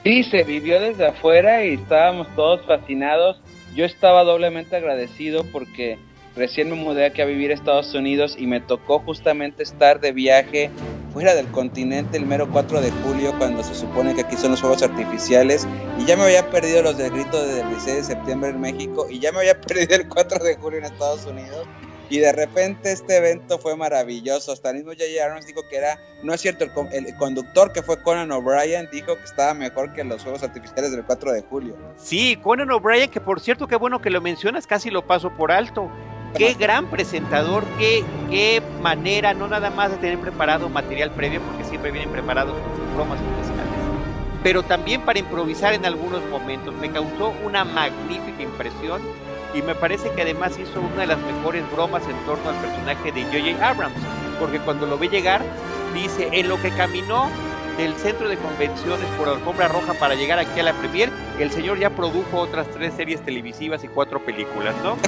[0.04, 3.40] Sí, se vivió desde afuera y estábamos todos fascinados.
[3.74, 5.98] Yo estaba doblemente agradecido porque
[6.36, 10.12] Recién me mudé aquí a vivir a Estados Unidos y me tocó justamente estar de
[10.12, 10.70] viaje
[11.12, 14.60] fuera del continente el mero 4 de julio cuando se supone que aquí son los
[14.60, 15.66] fuegos artificiales
[15.98, 19.18] y ya me había perdido los del grito del 16 de septiembre en México y
[19.18, 21.66] ya me había perdido el 4 de julio en Estados Unidos
[22.10, 24.52] y de repente este evento fue maravilloso.
[24.52, 25.24] Hasta el mismo J.J.
[25.24, 29.16] Abrams dijo que era, no es cierto, el, el, conductor que fue Conan O'Brien dijo
[29.16, 31.76] que estaba mejor que los Juegos Artificiales del 4 de julio.
[31.96, 35.52] Sí, Conan O'Brien, que por cierto, qué bueno que lo mencionas, casi lo paso por
[35.52, 35.88] alto.
[36.36, 41.64] Qué gran presentador, qué, qué manera, no nada más de tener preparado material previo, porque
[41.64, 43.72] siempre vienen preparados sus bromas especiales,
[44.42, 46.74] pero también para improvisar en algunos momentos.
[46.76, 49.02] Me causó una magnífica impresión
[49.54, 53.12] y me parece que además hizo una de las mejores bromas en torno al personaje
[53.12, 53.68] de J.J.
[53.68, 54.00] Abrams,
[54.38, 55.42] porque cuando lo ve llegar,
[55.94, 57.28] dice, en lo que caminó
[57.80, 61.78] del centro de convenciones por alfombra roja para llegar aquí a la premier, el señor
[61.78, 64.98] ya produjo otras tres series televisivas y cuatro películas, ¿no?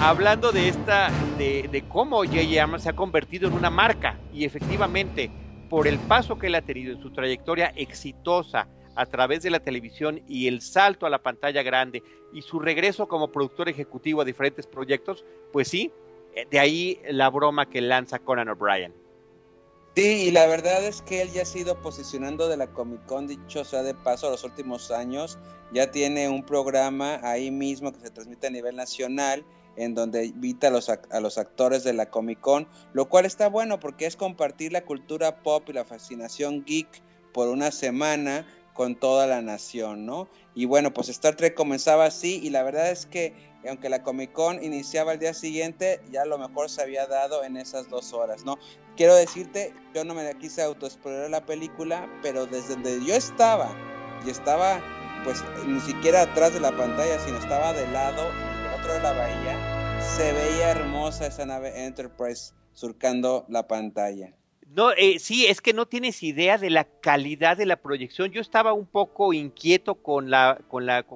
[0.00, 2.62] Hablando de esta, de, de cómo J.J.
[2.62, 5.28] Abrams se ha convertido en una marca y efectivamente
[5.68, 9.58] por el paso que él ha tenido en su trayectoria exitosa a través de la
[9.58, 14.24] televisión y el salto a la pantalla grande y su regreso como productor ejecutivo a
[14.24, 15.92] diferentes proyectos, pues sí,
[16.50, 18.94] de ahí la broma que lanza Conan O'Brien.
[19.96, 23.26] Sí, y la verdad es que él ya ha sido posicionando de la Comic Con,
[23.26, 25.38] dicho sea de paso, los últimos años.
[25.72, 29.44] Ya tiene un programa ahí mismo que se transmite a nivel nacional,
[29.76, 33.48] en donde invita a los, a los actores de la Comic Con, lo cual está
[33.48, 38.46] bueno porque es compartir la cultura pop y la fascinación geek por una semana
[38.78, 40.28] con toda la nación, ¿no?
[40.54, 43.34] Y bueno, pues Star Trek comenzaba así y la verdad es que
[43.68, 47.56] aunque la Comic Con iniciaba el día siguiente, ya lo mejor se había dado en
[47.56, 48.56] esas dos horas, ¿no?
[48.96, 53.68] Quiero decirte, yo no me quise autoexplorar la película, pero desde donde yo estaba,
[54.24, 54.80] y estaba
[55.24, 59.12] pues ni siquiera atrás de la pantalla, sino estaba de lado, del otro de la
[59.12, 64.32] bahía, se veía hermosa esa nave Enterprise surcando la pantalla.
[64.74, 68.30] No, eh, sí, es que no tienes idea de la calidad de la proyección.
[68.30, 71.06] Yo estaba un poco inquieto con la, con la,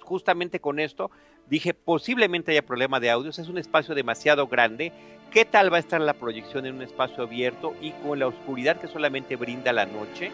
[0.00, 1.10] justamente con esto.
[1.48, 4.92] Dije, posiblemente haya problema de audios, es un espacio demasiado grande.
[5.32, 8.80] ¿Qué tal va a estar la proyección en un espacio abierto y con la oscuridad
[8.80, 10.30] que solamente brinda la noche?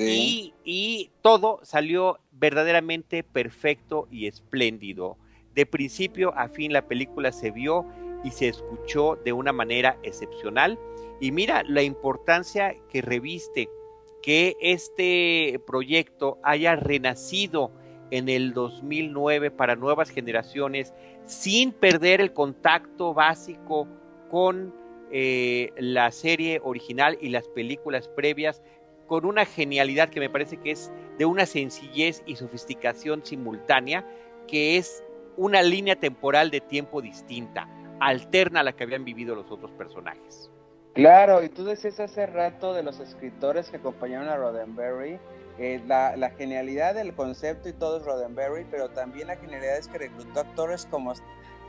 [0.00, 5.16] Y, y todo salió verdaderamente perfecto y espléndido.
[5.54, 7.84] De principio a fin la película se vio
[8.24, 10.78] y se escuchó de una manera excepcional
[11.20, 13.68] y mira la importancia que reviste
[14.22, 17.72] que este proyecto haya renacido
[18.10, 20.92] en el 2009 para nuevas generaciones
[21.24, 23.86] sin perder el contacto básico
[24.30, 24.74] con
[25.10, 28.62] eh, la serie original y las películas previas,
[29.06, 34.06] con una genialidad que me parece que es de una sencillez y sofisticación simultánea,
[34.46, 35.02] que es
[35.36, 37.68] una línea temporal de tiempo distinta,
[38.00, 40.47] alterna a la que habían vivido los otros personajes.
[40.98, 45.20] Claro, y tú decías hace rato de los escritores que acompañaron a Roddenberry,
[45.56, 49.98] eh, la, genialidad del concepto y todo es Roddenberry, pero también la genialidad es que
[49.98, 51.12] reclutó actores como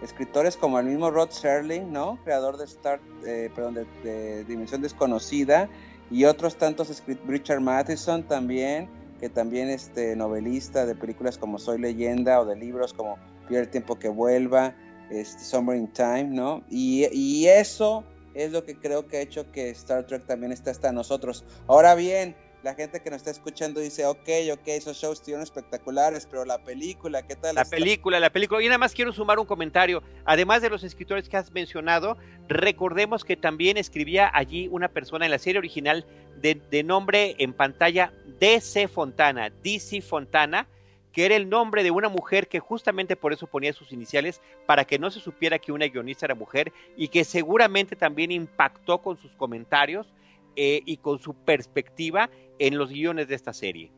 [0.02, 2.18] escritores como el mismo Rod Serling, ¿no?
[2.24, 5.70] Creador de Star, eh, perdón, de, Dimensión Desconocida,
[6.10, 8.90] y otros tantos Richard Matheson también,
[9.20, 13.70] que también este novelista de películas como Soy Leyenda o de libros como Pierde el
[13.70, 14.74] tiempo que vuelva,
[15.12, 16.64] este, Summer in Time, ¿no?
[16.68, 20.92] Y eso es lo que creo que ha hecho que Star Trek también esté hasta
[20.92, 21.44] nosotros.
[21.68, 26.28] Ahora bien, la gente que nos está escuchando dice, ok, ok, esos shows estuvieron espectaculares,
[26.30, 27.56] pero la película, ¿qué tal?
[27.56, 28.62] La película, la película.
[28.62, 30.04] Y nada más quiero sumar un comentario.
[30.26, 35.32] Además de los escritores que has mencionado, recordemos que también escribía allí una persona en
[35.32, 36.06] la serie original
[36.42, 40.68] de, de nombre en pantalla DC Fontana, DC Fontana,
[41.12, 44.86] que era el nombre de una mujer que justamente por eso ponía sus iniciales, para
[44.86, 49.18] que no se supiera que una guionista era mujer y que seguramente también impactó con
[49.18, 50.14] sus comentarios
[50.56, 53.92] eh, y con su perspectiva en los guiones de esta serie.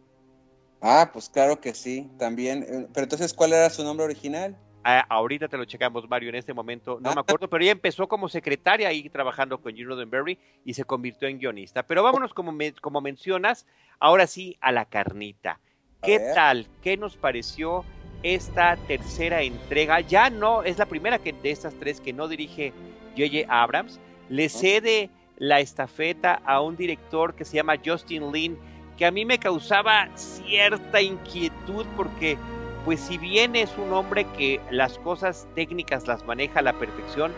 [0.81, 2.63] Ah, pues claro que sí, también.
[2.63, 4.57] Eh, pero entonces, ¿cuál era su nombre original?
[4.83, 7.21] Ah, ahorita te lo checamos, Mario, en este momento no me ah.
[7.21, 11.37] acuerdo, pero ella empezó como secretaria ahí trabajando con Gene Roddenberry y se convirtió en
[11.37, 11.83] guionista.
[11.83, 13.67] Pero vámonos, como, como mencionas,
[13.99, 15.59] ahora sí a la carnita.
[16.03, 16.65] ¿Qué tal?
[16.81, 17.85] ¿Qué nos pareció
[18.23, 19.99] esta tercera entrega?
[19.99, 22.73] Ya no, es la primera que, de estas tres que no dirige
[23.15, 23.45] J.J.
[23.47, 23.99] Abrams.
[24.27, 28.57] Le cede la estafeta a un director que se llama Justin Lin,
[28.97, 32.35] que a mí me causaba cierta inquietud porque,
[32.83, 37.31] pues si bien es un hombre que las cosas técnicas las maneja a la perfección,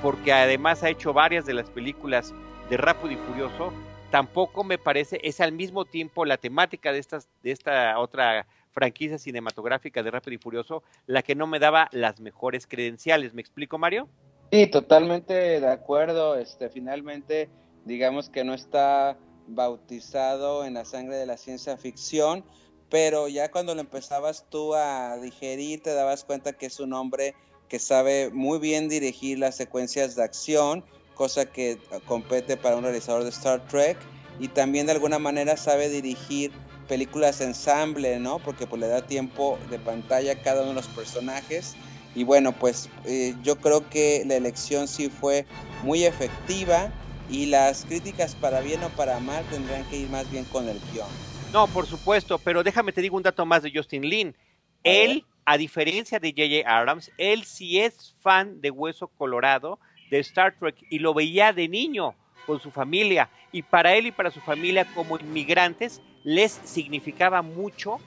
[0.00, 2.32] porque además ha hecho varias de las películas
[2.70, 3.72] de Rápido y Furioso,
[4.10, 9.18] tampoco me parece, es al mismo tiempo la temática de, estas, de esta otra franquicia
[9.18, 13.34] cinematográfica de Rápido y Furioso, la que no me daba las mejores credenciales.
[13.34, 14.08] ¿Me explico, Mario?
[14.52, 16.36] Sí, totalmente de acuerdo.
[16.36, 17.48] Este, finalmente,
[17.84, 19.16] digamos que no está
[19.48, 22.44] bautizado en la sangre de la ciencia ficción,
[22.90, 27.34] pero ya cuando lo empezabas tú a digerir, te dabas cuenta que es un hombre
[27.68, 30.84] que sabe muy bien dirigir las secuencias de acción
[31.16, 33.98] cosa que compete para un realizador de Star Trek
[34.38, 36.52] y también de alguna manera sabe dirigir
[36.86, 38.38] películas ensamble, ¿no?
[38.38, 41.74] Porque pues le da tiempo de pantalla a cada uno de los personajes
[42.14, 45.44] y bueno, pues eh, yo creo que la elección sí fue
[45.82, 46.90] muy efectiva
[47.28, 50.80] y las críticas para bien o para mal tendrán que ir más bien con el
[50.92, 51.08] guion.
[51.52, 54.36] No, por supuesto, pero déjame te digo un dato más de Justin Lin.
[54.82, 56.70] Él, a diferencia de J.J.
[56.70, 59.78] Abrams, él sí es fan de Hueso Colorado,
[60.10, 62.14] de Star Trek y lo veía de niño
[62.46, 67.98] con su familia y para él y para su familia como inmigrantes les significaba mucho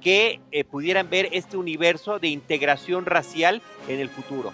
[0.00, 4.52] que eh, pudieran ver este universo de integración racial en el futuro.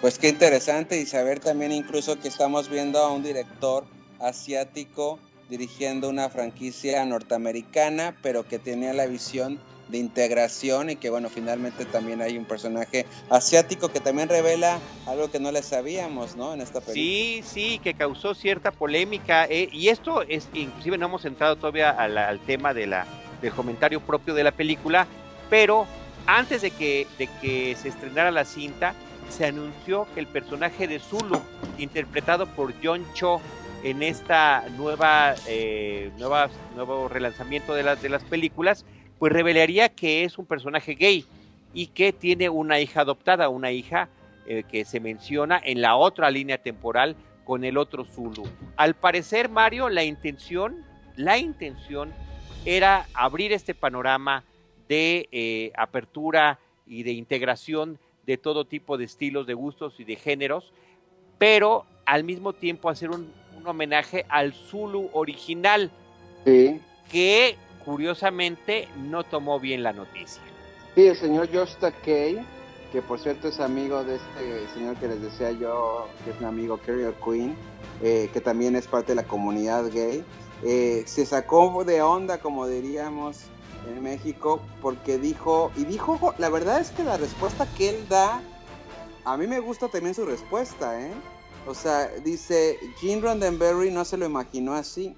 [0.00, 3.84] Pues qué interesante y saber también incluso que estamos viendo a un director
[4.20, 11.28] asiático dirigiendo una franquicia norteamericana, pero que tenía la visión de integración y que bueno,
[11.30, 16.54] finalmente también hay un personaje asiático que también revela algo que no le sabíamos, ¿no?
[16.54, 16.94] En esta película.
[16.94, 21.90] Sí, sí, que causó cierta polémica eh, y esto es, inclusive no hemos entrado todavía
[21.90, 23.06] al tema de la,
[23.40, 25.06] del comentario propio de la película,
[25.48, 25.86] pero
[26.26, 28.94] antes de que, de que se estrenara la cinta,
[29.30, 31.40] se anunció que el personaje de Zulu,
[31.78, 33.40] interpretado por John Cho,
[33.82, 38.84] en esta nueva, eh, nueva nuevo relanzamiento de las, de las películas,
[39.18, 41.24] pues revelaría que es un personaje gay
[41.74, 44.08] y que tiene una hija adoptada, una hija
[44.46, 48.44] eh, que se menciona en la otra línea temporal con el otro Zulu.
[48.76, 50.84] Al parecer, Mario, la intención,
[51.16, 52.12] la intención
[52.64, 54.44] era abrir este panorama
[54.88, 60.16] de eh, apertura y de integración de todo tipo de estilos, de gustos y de
[60.16, 60.72] géneros,
[61.38, 63.32] pero al mismo tiempo hacer un,
[63.64, 65.90] homenaje al Zulu original,
[67.10, 67.56] que
[67.88, 70.42] curiosamente no tomó bien la noticia.
[70.94, 72.38] Sí, el señor Josh Takei,
[72.92, 76.44] que por cierto es amigo de este señor que les decía yo, que es mi
[76.44, 77.56] amigo Carrier Queen,
[78.02, 80.22] eh, que también es parte de la comunidad gay,
[80.64, 83.44] eh, se sacó de onda, como diríamos
[83.88, 88.42] en México, porque dijo, y dijo, la verdad es que la respuesta que él da,
[89.24, 91.14] a mí me gusta también su respuesta, ¿eh?
[91.66, 95.16] O sea, dice, Gene Roddenberry no se lo imaginó así.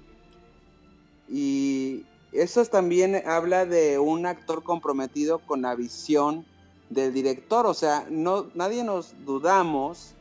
[1.29, 6.45] Y, eso también habla de un actor comprometido con la visión
[6.89, 10.13] del director, o sea, no nadie nos dudamos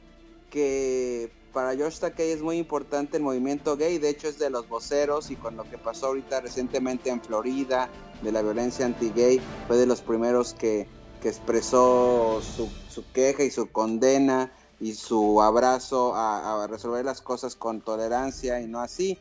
[0.51, 4.69] que para George Takei es muy importante el movimiento gay, de hecho es de los
[4.69, 7.91] voceros y con lo que pasó ahorita recientemente en Florida,
[8.23, 10.87] de la violencia anti-gay, fue de los primeros que,
[11.23, 12.71] expresó su,
[13.13, 14.51] queja y su condena
[14.81, 19.19] y su abrazo a, resolver las cosas con tolerancia y no así.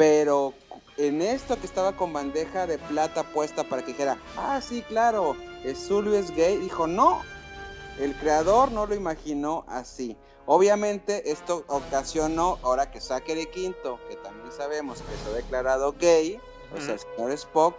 [0.00, 0.54] Pero
[0.96, 5.36] en esto que estaba con bandeja de plata puesta para que dijera, ah, sí, claro,
[5.74, 7.20] Zulu es gay, dijo, no,
[7.98, 10.16] el creador no lo imaginó así.
[10.46, 16.40] Obviamente esto ocasionó, ahora que Zachary Quinto, que también sabemos que se ha declarado gay,
[16.74, 17.76] o sea, el señor Spock,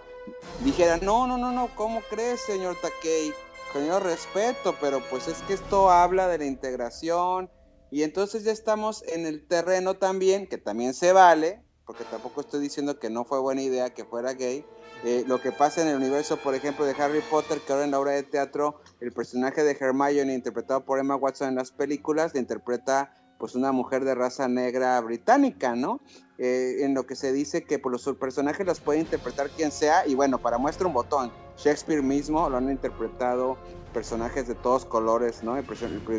[0.64, 3.34] dijera, no, no, no, no, ¿cómo crees, señor Takei?
[3.74, 7.50] Con yo respeto, pero pues es que esto habla de la integración
[7.90, 12.62] y entonces ya estamos en el terreno también, que también se vale, porque tampoco estoy
[12.62, 14.66] diciendo que no fue buena idea que fuera gay,
[15.04, 17.92] eh, lo que pasa en el universo, por ejemplo, de Harry Potter, que ahora en
[17.92, 22.34] la obra de teatro, el personaje de Hermione, interpretado por Emma Watson en las películas,
[22.34, 26.00] le interpreta pues una mujer de raza negra británica, ¿no?
[26.38, 29.74] Eh, en lo que se dice que por pues, los personajes los puede interpretar quien
[29.74, 33.58] sea, y bueno, para muestra un botón, Shakespeare mismo lo han interpretado
[33.92, 35.62] personajes de todos colores, ¿no?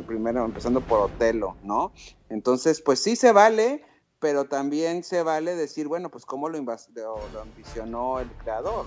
[0.07, 1.93] primero empezando por Otelo, ¿no?
[2.29, 3.83] Entonces, pues sí se vale,
[4.23, 8.87] pero también se vale decir, bueno, pues cómo lo, lo ambicionó el creador.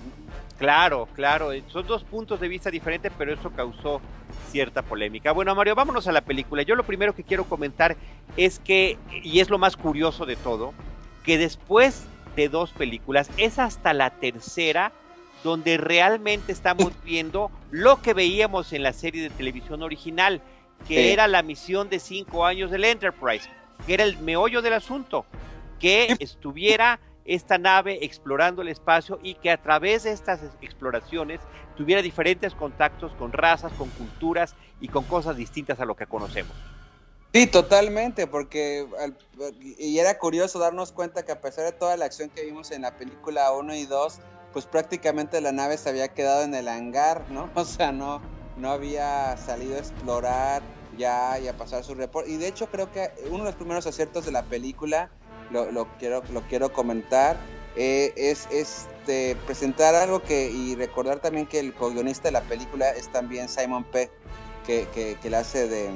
[0.56, 4.00] Claro, claro, son dos puntos de vista diferentes, pero eso causó
[4.50, 5.32] cierta polémica.
[5.32, 6.62] Bueno, Mario, vámonos a la película.
[6.62, 7.98] Yo lo primero que quiero comentar
[8.38, 10.72] es que, y es lo más curioso de todo,
[11.22, 14.90] que después de dos películas, es hasta la tercera
[15.44, 20.40] donde realmente estamos viendo lo que veíamos en la serie de televisión original,
[20.88, 23.50] que era la misión de cinco años del Enterprise
[23.86, 25.26] que era el meollo del asunto,
[25.78, 31.40] que estuviera esta nave explorando el espacio y que a través de estas exploraciones
[31.76, 36.56] tuviera diferentes contactos con razas, con culturas y con cosas distintas a lo que conocemos.
[37.34, 38.86] Sí, totalmente, porque
[39.78, 42.82] y era curioso darnos cuenta que a pesar de toda la acción que vimos en
[42.82, 44.20] la película 1 y 2,
[44.52, 47.50] pues prácticamente la nave se había quedado en el hangar, ¿no?
[47.54, 48.22] O sea, no,
[48.56, 50.62] no había salido a explorar,
[50.96, 52.30] ya y a pasar su reporte.
[52.30, 55.10] Y de hecho creo que uno de los primeros aciertos de la película,
[55.50, 57.36] lo, quiero, lo quiero comentar,
[57.76, 62.90] eh, es este, presentar algo que, y recordar también que el co-guionista de la película
[62.90, 64.10] es también Simon Peck,
[64.66, 64.88] que,
[65.22, 65.90] que, la hace de,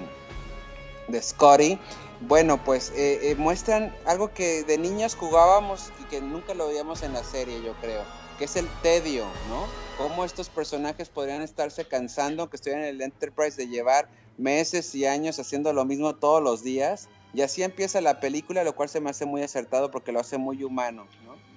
[1.09, 1.79] de Scotty.
[2.21, 7.03] Bueno, pues eh, eh, muestran algo que de niños jugábamos y que nunca lo veíamos
[7.03, 8.05] en la serie, yo creo,
[8.39, 9.67] que es el tedio, ¿no?
[9.97, 14.09] Cómo estos personajes podrían estarse cansando, que estuvieran en el Enterprise de llevar
[14.41, 17.09] meses y años haciendo lo mismo todos los días.
[17.33, 20.37] Y así empieza la película, lo cual se me hace muy acertado porque lo hace
[20.37, 21.07] muy humano.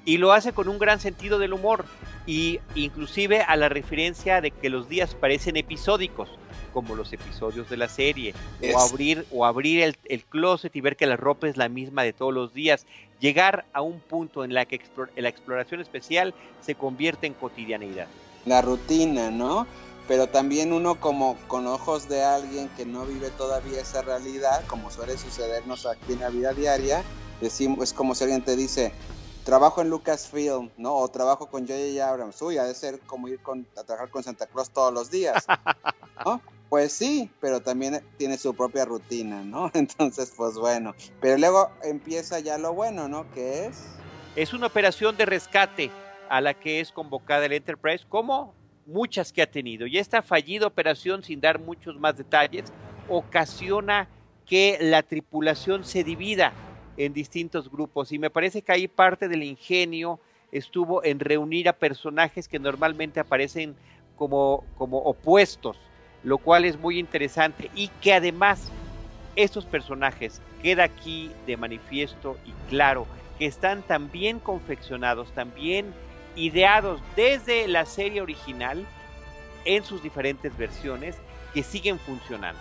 [0.06, 1.86] Y lo hace con un gran sentido del humor.
[2.28, 6.30] Y inclusive a la referencia de que los días parecen episódicos,
[6.74, 8.36] como los episodios de la serie.
[8.74, 12.04] O abrir, o abrir el, el, closet y ver que la ropa es la misma
[12.04, 12.86] de todos los días.
[13.20, 14.80] Llegar a un punto en la que
[15.16, 18.08] la exploración especial se convierte en cotidianidad.
[18.46, 19.66] La rutina, ¿no?
[20.08, 24.92] Pero también uno como con ojos de alguien que no vive todavía esa realidad, como
[24.92, 27.04] suele sucedernos aquí en la vida diaria,
[27.40, 28.92] decimos, es como si alguien te dice,
[29.44, 30.96] trabajo en Lucasfilm, ¿no?
[30.96, 32.08] O trabajo con J.J.
[32.08, 35.10] Abrams, uy, ha de ser como ir con, a trabajar con Santa Claus todos los
[35.10, 35.46] días,
[36.26, 36.42] ¿no?
[36.74, 39.70] Pues sí, pero también tiene su propia rutina, ¿no?
[39.76, 43.32] Entonces, pues bueno, pero luego empieza ya lo bueno, ¿no?
[43.32, 43.84] Que es...
[44.36, 45.92] Es una operación de rescate
[46.30, 48.56] a la que es convocada el Enterprise como
[48.86, 49.88] muchas que ha tenido.
[49.88, 52.72] Y esta fallida operación, sin dar muchos más detalles,
[53.08, 54.08] ocasiona
[54.46, 56.54] que la tripulación se divida
[56.98, 58.12] en distintos grupos.
[58.12, 60.20] Y me parece que ahí parte del ingenio
[60.52, 63.76] estuvo en reunir a personajes que normalmente aparecen
[64.16, 65.78] como, como opuestos,
[66.24, 68.72] lo cual es muy interesante y que además
[69.36, 73.08] estos personajes queda aquí de manifiesto y claro
[73.40, 75.94] que están tan bien confeccionados, también
[76.36, 78.86] ideados desde la serie original
[79.66, 81.16] en sus diferentes versiones
[81.54, 82.60] que siguen funcionando.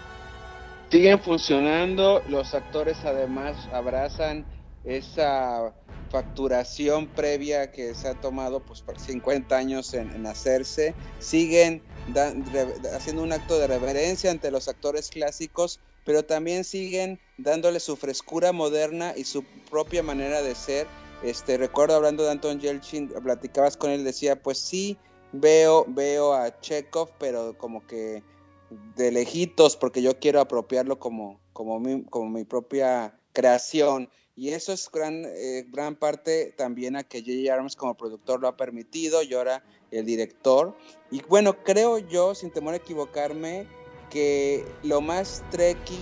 [0.90, 4.44] Siguen funcionando, los actores además abrazan
[4.84, 5.74] esa
[6.10, 11.82] facturación previa que se ha tomado pues por 50 años en, hacerse, siguen
[12.94, 18.52] haciendo un acto de reverencia ante los actores clásicos, pero también siguen dándole su frescura
[18.52, 20.86] moderna y su propia manera de ser
[21.22, 24.98] este, recuerdo hablando de Anton Yelchin, platicabas con él, decía, pues sí,
[25.32, 28.22] veo, veo a Chekhov, pero como que
[28.96, 34.08] de lejitos, porque yo quiero apropiarlo como, como, mi, como mi propia creación.
[34.34, 37.52] Y eso es gran, eh, gran parte también a que J.J.
[37.54, 40.76] Arms como productor lo ha permitido, y ahora el director.
[41.10, 43.66] Y bueno, creo yo, sin temor a equivocarme,
[44.10, 45.98] que lo más trequi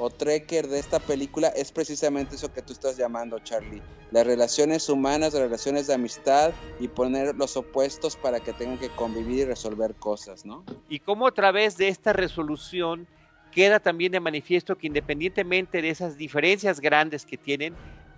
[0.00, 3.82] o trekker de esta película es precisamente eso que tú estás llamando, Charlie.
[4.10, 8.88] Las relaciones humanas, las relaciones de amistad y poner los opuestos para que tengan que
[8.88, 10.64] convivir y resolver cosas, ¿no?
[10.88, 13.06] Y cómo a través de esta resolución
[13.52, 17.74] queda también de manifiesto que independientemente de esas diferencias grandes que tienen,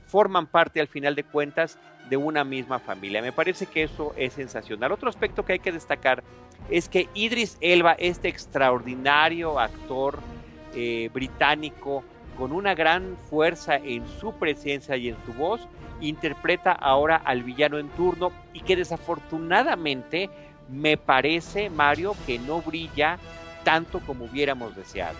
[0.06, 1.78] forman parte al final de cuentas
[2.08, 3.22] de una misma familia.
[3.22, 4.92] Me parece que eso es sensacional.
[4.92, 6.22] Otro aspecto que hay que destacar
[6.70, 10.20] es que Idris Elba, este extraordinario actor
[10.74, 12.04] eh, británico,
[12.36, 15.60] con una gran fuerza en su presencia y en su voz,
[16.00, 20.30] interpreta ahora al villano en turno y que desafortunadamente
[20.68, 23.18] me parece, Mario, que no brilla
[23.64, 25.16] tanto como hubiéramos deseado.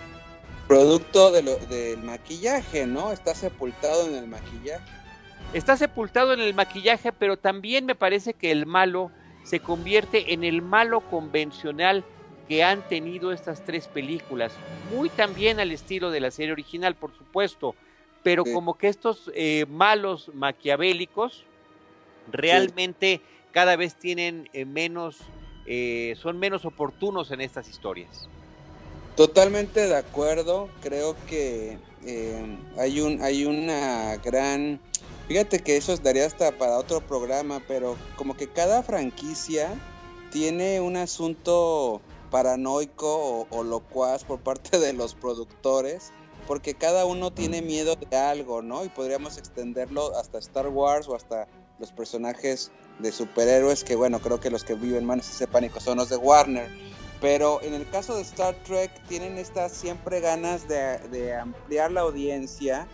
[0.67, 3.11] Producto de lo, del maquillaje, ¿no?
[3.11, 4.83] Está sepultado en el maquillaje.
[5.53, 9.11] Está sepultado en el maquillaje, pero también me parece que el malo
[9.43, 12.03] se convierte en el malo convencional
[12.53, 14.53] que han tenido estas tres películas.
[14.91, 17.73] Muy también al estilo de la serie original, por supuesto,
[18.21, 21.45] pero como que estos eh, malos maquiavélicos
[22.31, 25.17] realmente cada vez tienen eh, menos,
[25.65, 28.29] eh, son menos oportunos en estas historias.
[29.15, 31.79] Totalmente de acuerdo, creo que
[32.77, 34.79] hay un hay una gran
[35.27, 39.73] fíjate que eso daría hasta para otro programa, pero como que cada franquicia
[40.31, 42.01] tiene un asunto
[42.33, 46.11] paranoico o, locuaz por parte de los productores,
[46.47, 48.83] porque cada uno tiene miedo de algo, ¿no?
[48.83, 54.39] Y podríamos extenderlo hasta Star Wars o hasta los personajes de superhéroes, que bueno, creo
[54.39, 56.71] que los que viven más ese pánico son los de Warner
[57.23, 62.85] pero en el caso de Star Trek tienen estas siempre ganas de, ampliar la audiencia.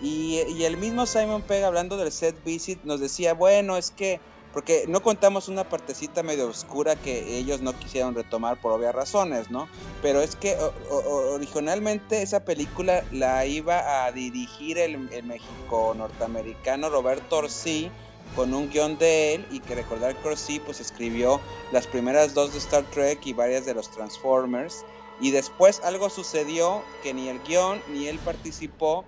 [0.00, 4.20] Y, el mismo Simon Pegg hablando del set visit nos decía, bueno, es que,
[4.52, 9.50] porque no contamos una partecita medio oscura que ellos no quisieron retomar por obvias razones,
[9.50, 9.68] ¿no?
[10.02, 10.56] Pero es que
[10.90, 17.90] originalmente esa película la iba a dirigir el, el México norteamericano Roberto Orsi
[18.36, 21.40] con un guion de él y que recordar que sí pues escribió
[21.70, 24.84] las primeras dos de Star Trek y varias de los Transformers
[25.20, 29.04] y después algo sucedió que ni el guion ni él participó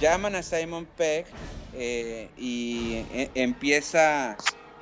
[0.00, 1.26] llaman a Simon Pegg
[1.72, 4.36] eh, y e, empieza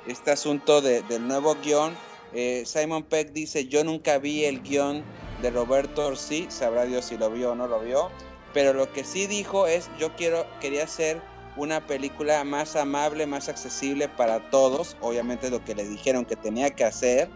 [0.09, 1.95] este asunto del nuevo guion
[2.33, 5.03] eh, Simon Pegg dice yo nunca vi el guion
[5.41, 8.09] de Roberto Orsi sabrá Dios si lo vio o no lo vio
[8.53, 11.21] pero lo que sí dijo es yo quiero quería hacer
[11.59, 16.69] una película más amable, más accesible para todos, obviamente lo que le dijeron que tenía
[16.71, 17.29] que hacer.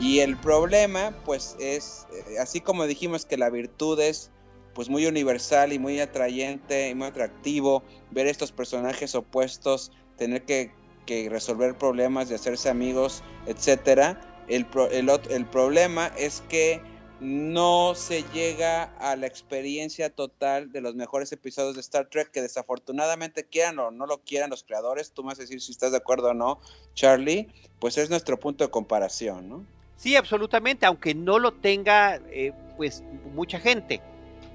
[0.00, 4.30] Y el problema, pues es, eh, así como dijimos que la virtud es
[4.74, 10.72] pues muy universal y muy atrayente y muy atractivo, ver estos personajes opuestos, tener que,
[11.08, 14.20] que resolver problemas, de hacerse amigos, etcétera.
[14.46, 16.82] El, el, el problema es que
[17.18, 22.42] no se llega a la experiencia total de los mejores episodios de Star Trek que
[22.42, 25.92] desafortunadamente quieran o no lo quieran los creadores, tú me vas a decir si estás
[25.92, 26.60] de acuerdo o no,
[26.94, 27.48] Charlie,
[27.80, 29.64] pues es nuestro punto de comparación, ¿no?
[29.96, 33.02] Sí, absolutamente, aunque no lo tenga eh, pues
[33.34, 34.02] mucha gente.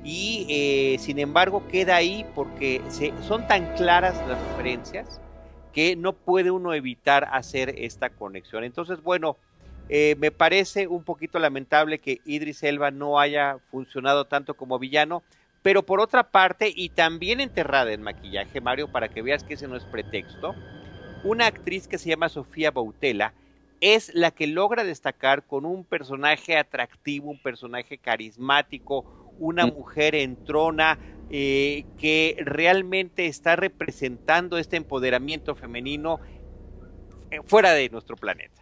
[0.03, 5.19] Y eh, sin embargo queda ahí porque se, son tan claras las referencias
[5.73, 8.63] que no puede uno evitar hacer esta conexión.
[8.63, 9.37] Entonces, bueno,
[9.89, 15.23] eh, me parece un poquito lamentable que Idris Elba no haya funcionado tanto como villano,
[15.61, 19.67] pero por otra parte, y también enterrada en maquillaje, Mario, para que veas que ese
[19.67, 20.55] no es pretexto,
[21.23, 23.33] una actriz que se llama Sofía Bautela
[23.79, 29.73] es la que logra destacar con un personaje atractivo, un personaje carismático, una mm.
[29.73, 30.97] mujer en trona
[31.29, 36.19] eh, que realmente está representando este empoderamiento femenino
[37.31, 38.61] eh, fuera de nuestro planeta.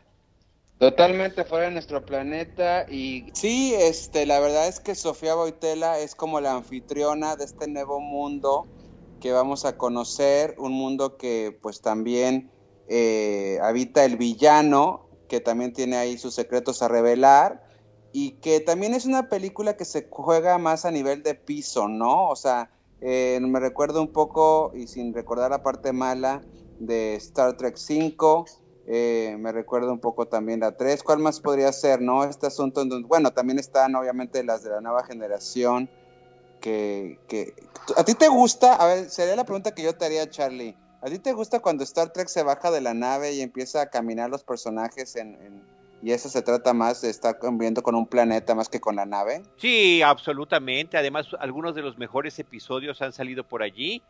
[0.78, 6.16] Totalmente fuera de nuestro planeta y sí, este, la verdad es que Sofía Boitela es
[6.16, 8.68] como la anfitriona de este nuevo mundo
[9.20, 12.52] que vamos a conocer, un mundo que pues también
[12.88, 17.62] eh, habita el villano, que también tiene ahí sus secretos a revelar
[18.12, 22.30] y que también es una película que se juega más a nivel de piso, ¿no?
[22.30, 26.44] O sea, eh, me recuerdo un poco y sin recordar la parte mala
[26.80, 28.46] de Star Trek 5
[28.88, 31.04] eh, me recuerda un poco también la 3.
[31.04, 32.24] ¿Cuál más podría ser, no?
[32.24, 35.90] Este asunto, en donde, bueno, también están obviamente las de la nueva generación.
[36.60, 37.54] Que, que,
[37.96, 38.76] ¿A ti te gusta?
[38.76, 40.76] A ver, sería la pregunta que yo te haría, Charlie.
[41.02, 43.90] ¿A ti te gusta cuando Star Trek se baja de la nave y empieza a
[43.90, 45.64] caminar los personajes en,
[46.02, 49.06] y eso se trata más de estar conviviendo con un planeta más que con la
[49.06, 49.44] nave?
[49.58, 50.98] Sí, absolutamente.
[50.98, 54.02] Además, algunos de los mejores episodios han salido por allí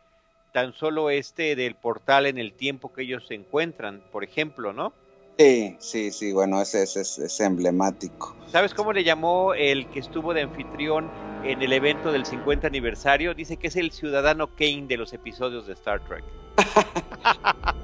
[0.52, 4.92] tan solo este del portal en el tiempo que ellos se encuentran, por ejemplo, ¿no?
[5.38, 8.36] Sí, sí, sí, bueno, ese, es emblemático.
[8.48, 11.10] ¿Sabes cómo le llamó el que estuvo de anfitrión
[11.42, 13.34] en el evento del 50 aniversario?
[13.34, 16.22] Dice que es el ciudadano Kane de los episodios de Star Trek.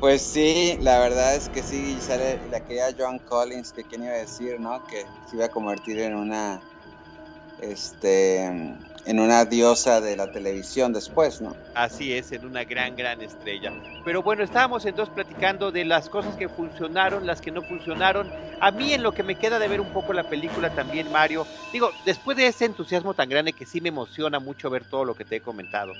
[0.00, 4.12] pues sí, la verdad es que sí, sale la querida John Collins, que quién iba
[4.12, 4.86] a decir, ¿no?
[4.86, 6.60] Que se iba a convertir en una
[7.60, 11.56] este, en una diosa de la televisión después, ¿no?
[11.74, 13.72] Así es, en una gran, gran estrella.
[14.04, 18.30] Pero bueno, estábamos entonces platicando de las cosas que funcionaron, las que no funcionaron.
[18.60, 21.46] A mí en lo que me queda de ver un poco la película también, Mario,
[21.72, 25.14] digo, después de ese entusiasmo tan grande que sí me emociona mucho ver todo lo
[25.14, 25.92] que te he comentado.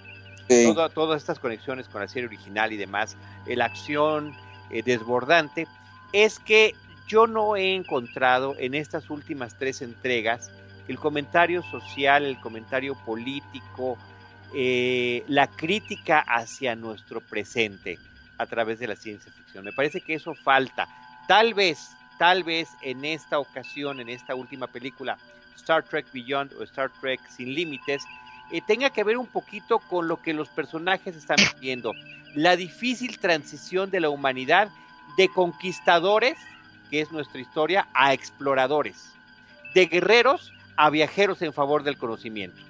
[0.94, 3.16] Todas estas conexiones con la serie original y demás,
[3.47, 4.34] la acción
[4.70, 5.66] eh, desbordante,
[6.12, 6.74] es que
[7.07, 10.51] yo no he encontrado en estas últimas tres entregas
[10.88, 13.99] el comentario social, el comentario político,
[14.55, 17.99] eh, la crítica hacia nuestro presente
[18.38, 19.64] a través de la ciencia ficción.
[19.64, 20.88] Me parece que eso falta.
[21.26, 25.18] Tal vez, tal vez en esta ocasión, en esta última película,
[25.57, 28.05] Star Trek Beyond o Star Trek Sin Límites,
[28.51, 31.92] eh, tenga que ver un poquito con lo que los personajes están viviendo.
[32.34, 34.68] La difícil transición de la humanidad
[35.16, 36.36] de conquistadores,
[36.90, 39.12] que es nuestra historia, a exploradores.
[39.74, 42.61] De guerreros a viajeros en favor del conocimiento.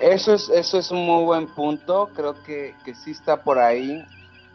[0.00, 4.04] Eso es, eso es un muy buen punto, creo que, que sí está por ahí,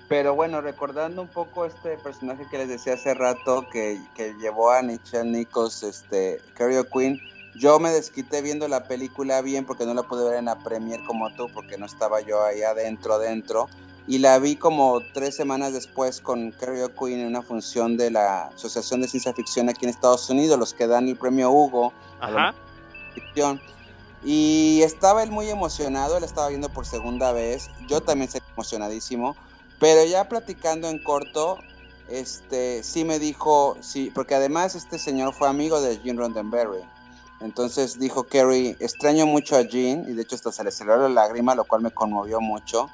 [0.07, 4.71] pero bueno, recordando un poco este personaje que les decía hace rato, que, que llevó
[4.71, 7.19] a Nichelle Nichols, este, Carrie Queen,
[7.55, 11.01] yo me desquité viendo la película bien porque no la pude ver en la premier
[11.03, 13.69] como tú, porque no estaba yo ahí adentro, adentro,
[14.07, 18.47] y la vi como tres semanas después con Carrie O'Quinn en una función de la
[18.47, 22.53] Asociación de Ciencia Ficción aquí en Estados Unidos, los que dan el premio Hugo Ajá.
[23.13, 23.59] ficción.
[24.23, 29.35] Y estaba él muy emocionado, él estaba viendo por segunda vez, yo también estoy emocionadísimo,
[29.79, 31.63] pero ya platicando en corto,
[32.07, 36.83] este, sí me dijo, sí, porque además este señor fue amigo de Gene Roddenberry.
[37.39, 41.09] Entonces dijo Kerry, extraño mucho a Gene, y de hecho hasta se le salió la
[41.09, 42.89] lágrima, lo cual me conmovió mucho.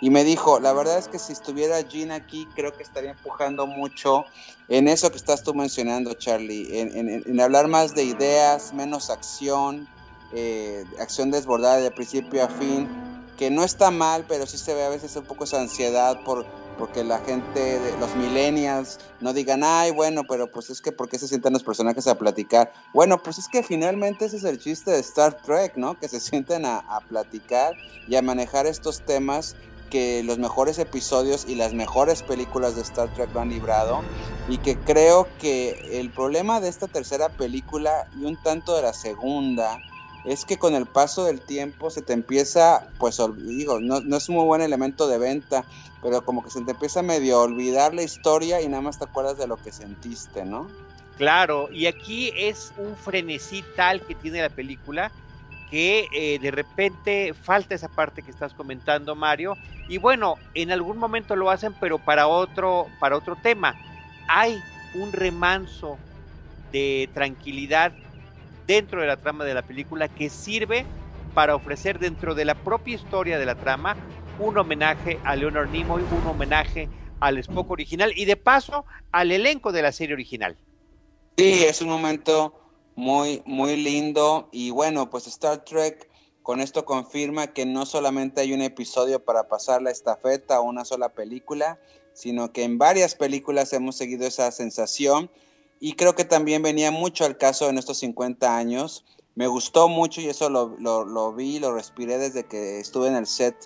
[0.00, 3.66] Y me dijo, la verdad es que si estuviera Jean aquí, creo que estaría empujando
[3.66, 4.24] mucho
[4.68, 9.88] en eso que estás tú mencionando, Charlie, en, hablar más de ideas, menos acción,
[10.32, 12.88] eh, acción desbordada de principio a fin,
[13.36, 16.46] que no está mal, pero sí se ve a veces un poco esa ansiedad por
[16.80, 21.18] porque la gente, los millennials, no digan, ay, bueno, pero pues es que, ¿por qué
[21.18, 22.72] se sientan los personajes a platicar?
[22.94, 25.98] Bueno, pues es que finalmente ese es el chiste de Star Trek, ¿no?
[26.00, 27.76] Que se sienten a, a platicar
[28.08, 29.56] y a manejar estos temas
[29.90, 34.00] que los mejores episodios y las mejores películas de Star Trek lo han librado
[34.48, 38.92] y que creo que el problema de esta tercera película y un tanto de la
[38.92, 39.82] segunda
[40.24, 44.28] es que con el paso del tiempo se te empieza, pues digo, no, no es
[44.28, 45.64] un muy buen elemento de venta,
[46.02, 49.04] pero como que se te empieza medio a olvidar la historia y nada más te
[49.04, 50.68] acuerdas de lo que sentiste, ¿no?
[51.16, 55.12] Claro, y aquí es un frenesí tal que tiene la película
[55.70, 59.56] que eh, de repente falta esa parte que estás comentando, Mario.
[59.88, 63.76] Y bueno, en algún momento lo hacen, pero para otro, para otro tema.
[64.26, 64.60] Hay
[64.94, 65.96] un remanso
[66.72, 67.92] de tranquilidad
[68.70, 70.86] dentro de la trama de la película que sirve
[71.34, 73.96] para ofrecer dentro de la propia historia de la trama
[74.38, 79.72] un homenaje a Leonard Nimoy, un homenaje al Spock original y de paso al elenco
[79.72, 80.56] de la serie original.
[81.36, 82.54] Sí, es un momento
[82.94, 84.48] muy, muy lindo.
[84.52, 86.08] Y bueno, pues Star Trek
[86.42, 90.84] con esto confirma que no solamente hay un episodio para pasar la estafeta a una
[90.84, 91.80] sola película,
[92.12, 95.28] sino que en varias películas hemos seguido esa sensación.
[95.80, 99.04] Y creo que también venía mucho al caso en estos 50 años.
[99.34, 103.16] Me gustó mucho y eso lo, lo, lo vi, lo respiré desde que estuve en
[103.16, 103.56] el set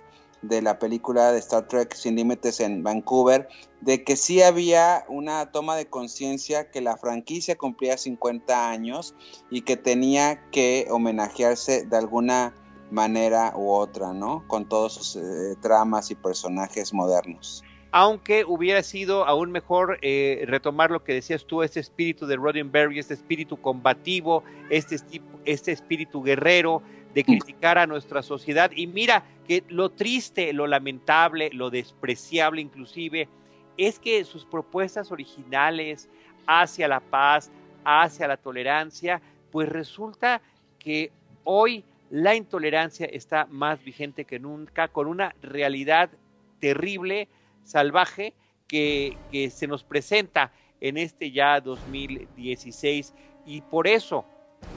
[0.49, 3.49] de la película de Star Trek Sin Límites en Vancouver,
[3.81, 9.15] de que sí había una toma de conciencia que la franquicia cumplía 50 años
[9.51, 12.55] y que tenía que homenajearse de alguna
[12.91, 14.47] manera u otra, ¿no?
[14.47, 17.65] Con todos sus eh, tramas y personajes modernos.
[17.97, 22.99] Aunque hubiera sido aún mejor eh, retomar lo que decías tú, este espíritu de Roddenberry,
[22.99, 24.97] este espíritu combativo, este,
[25.45, 26.83] este espíritu guerrero,
[27.15, 27.25] de mm.
[27.25, 28.73] criticar a nuestra sociedad.
[28.75, 33.29] Y mira que lo triste, lo lamentable, lo despreciable inclusive,
[33.77, 36.09] es que sus propuestas originales
[36.49, 37.53] hacia la paz,
[37.85, 39.23] hacia la tolerancia,
[39.53, 40.43] pues resulta
[40.81, 41.13] que
[41.45, 46.11] hoy la intolerancia está más vigente que nunca, con una realidad
[46.59, 47.29] terrible,
[47.65, 48.35] salvaje,
[48.69, 53.15] que, que se nos presenta en este ya 2016.
[53.47, 54.25] Y por eso,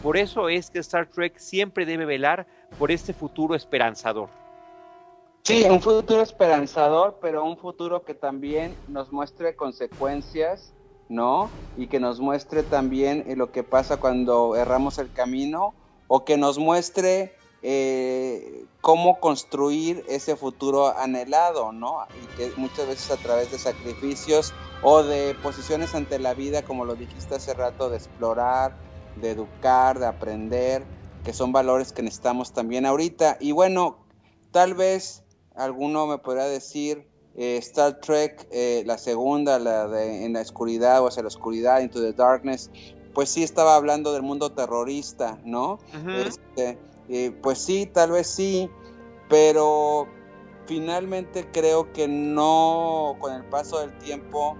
[0.01, 4.29] por eso es que Star Trek siempre debe velar por este futuro esperanzador.
[5.43, 10.73] Sí, un futuro esperanzador, pero un futuro que también nos muestre consecuencias,
[11.07, 11.49] ¿no?
[11.77, 15.73] Y que nos muestre también eh, lo que pasa cuando erramos el camino
[16.07, 21.97] o que nos muestre eh, cómo construir ese futuro anhelado, ¿no?
[22.21, 26.85] Y que muchas veces a través de sacrificios o de posiciones ante la vida, como
[26.85, 28.77] lo dijiste hace rato, de explorar,
[29.15, 30.85] de educar, de aprender,
[31.23, 33.37] que son valores que necesitamos también ahorita.
[33.39, 33.97] Y bueno,
[34.51, 35.23] tal vez
[35.55, 41.01] alguno me podría decir eh, Star Trek, eh, la segunda, la de En la oscuridad
[41.01, 42.71] o hacia la oscuridad, Into the Darkness,
[43.13, 45.79] pues sí estaba hablando del mundo terrorista, ¿no?
[46.15, 46.77] este,
[47.09, 48.69] eh, pues sí, tal vez sí,
[49.29, 50.07] pero
[50.65, 54.55] finalmente creo que no, con el paso del tiempo,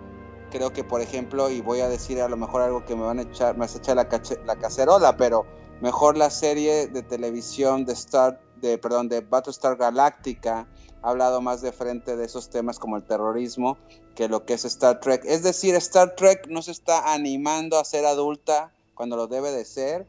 [0.52, 3.20] creo que por ejemplo, y voy a decir a lo mejor algo que me van
[3.20, 4.08] a echar, me vas echar la,
[4.46, 5.46] la cacerola, pero
[5.82, 10.68] mejor la serie de televisión de Star, de, perdón, de Battlestar Galactica,
[11.02, 13.78] ha hablado más de frente de esos temas como el terrorismo
[14.16, 15.24] que lo que es Star Trek.
[15.26, 19.64] Es decir, Star Trek no se está animando a ser adulta cuando lo debe de
[19.64, 20.08] ser,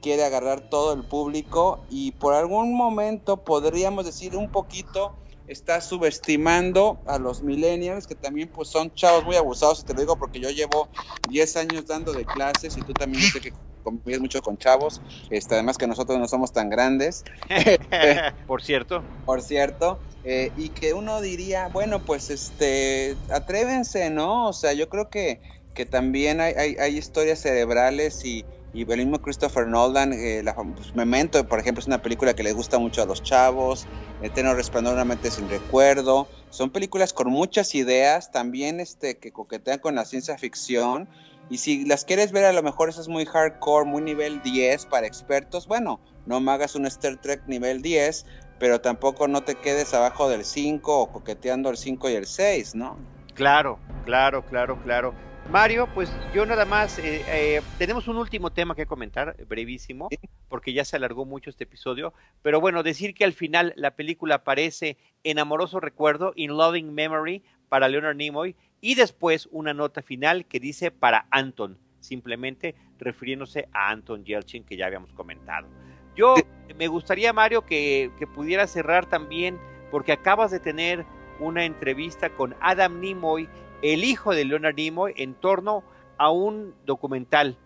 [0.00, 5.14] quiere agarrar todo el público y por algún momento podríamos decir un poquito
[5.46, 10.00] está subestimando a los millennials que también pues son chavos muy abusados y te lo
[10.00, 10.88] digo porque yo llevo
[11.28, 15.54] 10 años dando de clases y tú también sé que convives mucho con chavos, este,
[15.54, 17.24] además que nosotros no somos tan grandes.
[18.46, 19.02] por cierto.
[19.24, 20.00] Por cierto.
[20.22, 24.48] Eh, y que uno diría, bueno, pues este, atrévense, ¿no?
[24.48, 25.40] O sea, yo creo que,
[25.74, 30.94] que también hay, hay, historias cerebrales y, y el mismo Christopher Nolan, eh, la, pues,
[30.94, 33.88] Memento, por ejemplo, es una película que le gusta mucho a los chavos,
[34.20, 39.80] Eterno Resplandor, una mente sin recuerdo, son películas con muchas ideas, también este, que coquetean
[39.80, 41.08] con la ciencia ficción,
[41.50, 44.86] y si las quieres ver, a lo mejor eso es muy hardcore, muy nivel 10
[44.86, 45.66] para expertos.
[45.66, 48.24] Bueno, no me hagas un Star Trek nivel 10,
[48.60, 52.76] pero tampoco no te quedes abajo del 5 o coqueteando el 5 y el 6,
[52.76, 52.98] ¿no?
[53.34, 55.12] Claro, claro, claro, claro.
[55.48, 60.08] Mario, pues yo nada más, eh, eh, tenemos un último tema que comentar, brevísimo,
[60.48, 62.12] porque ya se alargó mucho este episodio,
[62.42, 67.42] pero bueno, decir que al final la película aparece en Amoroso Recuerdo, In Loving Memory,
[67.68, 73.90] para Leonard Nimoy, y después una nota final que dice para Anton, simplemente refiriéndose a
[73.90, 75.68] Anton Yelchin que ya habíamos comentado.
[76.16, 76.34] Yo
[76.76, 79.58] me gustaría, Mario, que, que pudiera cerrar también,
[79.90, 81.04] porque acabas de tener
[81.40, 83.48] una entrevista con Adam Nimoy,
[83.82, 85.84] el hijo de Leonard Nimoy, en torno
[86.18, 87.58] a un documental.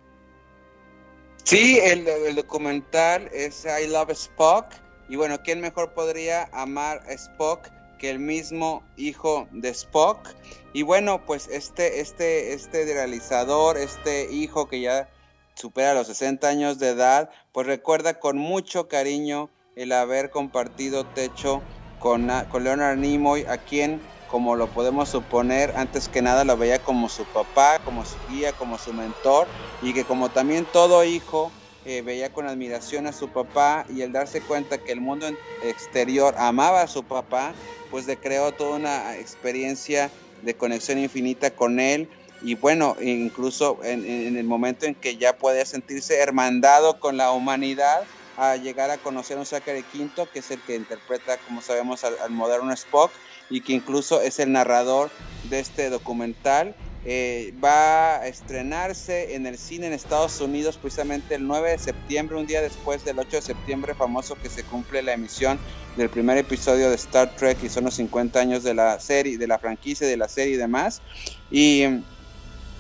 [1.43, 4.67] Sí, el, documental es I Love Spock.
[5.09, 10.29] Y bueno, ¿quién mejor podría amar a Spock que el mismo hijo de Spock.
[10.73, 15.09] Y bueno, pues este, este, este realizador, este hijo que ya
[15.55, 21.63] supera los 60 años de edad, pues recuerda con mucho cariño el haber compartido techo
[22.01, 24.01] con, con Leonard Nimoy, a quien,
[24.35, 28.53] como lo podemos suponer, antes que nada lo veía como su papá, como su guía,
[28.53, 29.47] como su mentor,
[29.81, 31.53] y que como también todo hijo,
[31.85, 35.29] eh, veía con admiración a su papá y el darse cuenta que el mundo
[35.63, 37.55] exterior amaba a su papá,
[37.93, 40.11] pues le creó toda una experiencia
[40.43, 42.11] de conexión infinita con él.
[42.43, 48.09] Y bueno, incluso en, el momento en que ya puede sentirse hermandado con la humanidad,
[48.37, 52.03] a llegar a conocer a un Zachary Quinto, que es el que interpreta, como sabemos,
[52.03, 53.21] al, al moderno Spock
[53.51, 55.11] y que incluso es el narrador
[55.45, 56.75] de este documental
[57.07, 62.39] eh, va a estrenarse en el cine en Estados Unidos precisamente el 9 de septiembre,
[62.39, 65.61] un día después del 8 de septiembre famoso que se cumple la emisión
[65.97, 69.47] del primer episodio de Star Trek y son los 50 años de la serie, de
[69.47, 71.03] la franquicia, de la serie y demás.
[71.51, 71.85] Y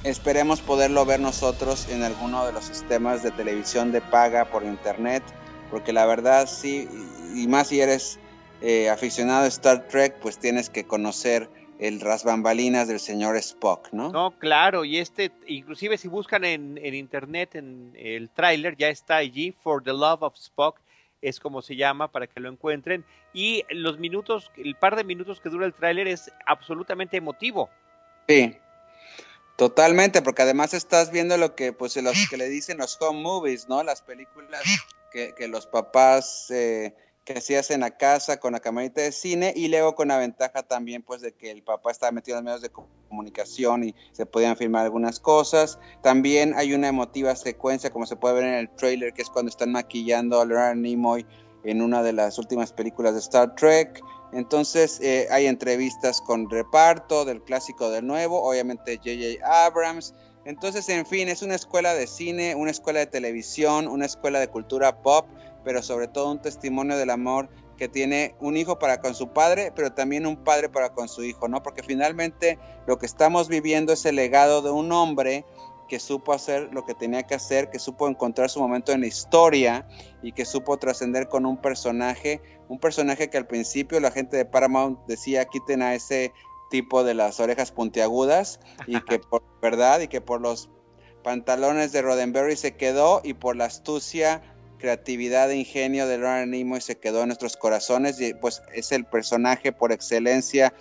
[0.04, 5.22] esperemos poderlo ver nosotros en alguno de los sistemas de televisión de paga por internet,
[5.70, 6.88] porque la verdad sí,
[7.34, 8.18] y más si eres
[8.60, 11.48] eh, aficionado a Star Trek, pues tienes que conocer
[11.78, 14.10] el rasbambalinas del señor Spock, ¿no?
[14.10, 19.52] No, claro, y este, inclusive si buscan en, internet, en el tráiler, ya está allí,
[19.62, 20.80] For the Love of Spock,
[21.20, 25.40] es como se llama, para que lo encuentren, y los minutos, el par de minutos
[25.40, 27.68] que dura el tráiler es absolutamente emotivo.
[28.28, 28.56] Sí,
[29.56, 33.68] totalmente, porque además estás viendo lo que, pues, los que le dicen los home movies,
[33.68, 33.82] ¿no?
[33.82, 34.62] Las películas
[35.10, 36.50] que, que los papás...
[36.50, 36.94] Eh,
[37.24, 40.62] que hace en la casa con la camarita de cine y luego con la ventaja
[40.62, 42.70] también pues de que el papá estaba metido en los medios de
[43.08, 45.78] comunicación y se podían filmar algunas cosas.
[46.02, 49.48] También hay una emotiva secuencia como se puede ver en el trailer que es cuando
[49.48, 51.26] están maquillando a Leonard Nimoy
[51.64, 54.02] en una de las últimas películas de Star Trek.
[54.32, 59.66] Entonces eh, hay entrevistas con reparto del clásico del nuevo, obviamente J.J.
[59.66, 60.14] Abrams.
[60.44, 64.48] Entonces, en fin, es una escuela de cine, una escuela de televisión, una escuela de
[64.48, 65.26] cultura pop
[65.64, 69.72] pero sobre todo un testimonio del amor que tiene un hijo para con su padre,
[69.74, 71.62] pero también un padre para con su hijo, ¿no?
[71.62, 75.44] Porque finalmente lo que estamos viviendo es el legado de un hombre
[75.88, 79.06] que supo hacer lo que tenía que hacer, que supo encontrar su momento en la
[79.06, 79.86] historia
[80.22, 84.44] y que supo trascender con un personaje, un personaje que al principio la gente de
[84.44, 86.32] Paramount decía quiten a ese
[86.70, 90.70] tipo de las orejas puntiagudas y que por verdad y que por los
[91.22, 94.42] pantalones de Roddenberry se quedó y por la astucia,
[94.78, 99.04] creatividad e ingenio de Leonard Nimoy se quedó en nuestros corazones y pues es el
[99.04, 100.72] personaje por excelencia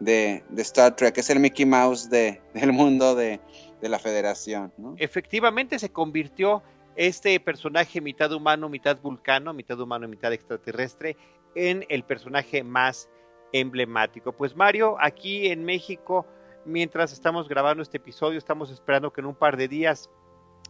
[0.00, 3.40] de, Star Trek, es el Mickey Mouse de, del mundo de,
[3.80, 4.72] la Federación.
[4.96, 6.62] Efectivamente se convirtió
[6.94, 11.16] este personaje mitad humano, mitad vulcano, mitad humano, mitad extraterrestre,
[11.56, 13.08] en el personaje más
[13.52, 14.32] emblemático.
[14.32, 16.26] Pues Mario, aquí en México,
[16.64, 20.08] mientras estamos grabando este episodio, estamos esperando que en un par de días,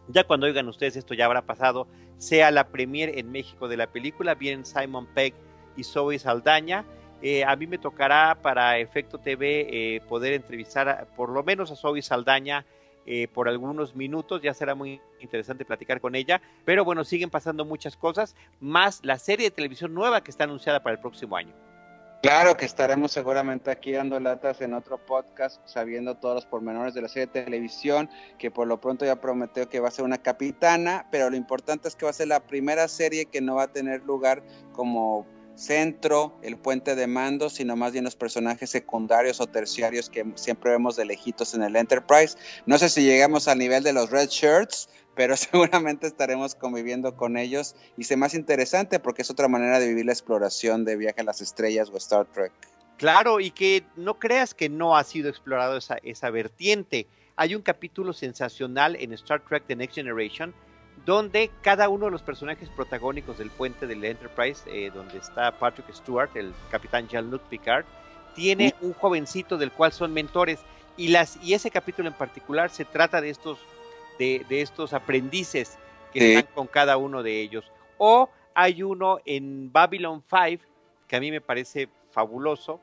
[0.07, 1.87] ya cuando oigan ustedes esto ya habrá pasado,
[2.17, 4.35] sea la premier en México de la película.
[4.35, 5.33] Vienen Simon Pegg
[5.75, 6.85] y Zoe Saldaña.
[7.21, 11.75] Eh, a mí me tocará para Efecto TV eh, poder entrevistar por lo menos a
[11.75, 12.65] Zoe Saldaña
[13.05, 17.65] eh, por algunos minutos, ya será muy interesante platicar con ella, pero bueno, siguen pasando
[17.65, 21.53] muchas cosas, más la serie de televisión nueva que está anunciada para el próximo año.
[22.23, 27.01] Claro que estaremos seguramente aquí dando latas en otro podcast, sabiendo todos los pormenores de
[27.01, 28.09] la serie de televisión,
[28.39, 31.89] que por lo pronto ya prometió que va a ser una capitana, pero lo importante
[31.89, 35.27] es que va a ser la primera serie que no va a tener lugar como
[35.55, 40.71] centro, el puente de mando, sino más bien los personajes secundarios o terciarios que siempre
[40.71, 42.37] vemos de lejitos en el Enterprise.
[42.65, 47.37] No sé si llegamos al nivel de los Red Shirts, pero seguramente estaremos conviviendo con
[47.37, 51.21] ellos y sé más interesante porque es otra manera de vivir la exploración de Viaje
[51.21, 52.51] a las Estrellas o Star Trek.
[52.97, 57.07] Claro, y que no creas que no ha sido explorado esa, esa vertiente.
[57.35, 60.53] Hay un capítulo sensacional en Star Trek The Next Generation
[61.05, 65.93] donde cada uno de los personajes protagónicos del puente del Enterprise, eh, donde está Patrick
[65.93, 67.85] Stewart, el capitán Jean-Luc Picard,
[68.35, 70.59] tiene un jovencito del cual son mentores.
[70.95, 73.59] Y las y ese capítulo en particular se trata de estos
[74.19, 75.77] de, estos aprendices
[76.11, 77.65] que están con cada uno de ellos.
[77.97, 80.63] O hay uno en Babylon 5
[81.07, 82.79] que a mí me parece fabuloso,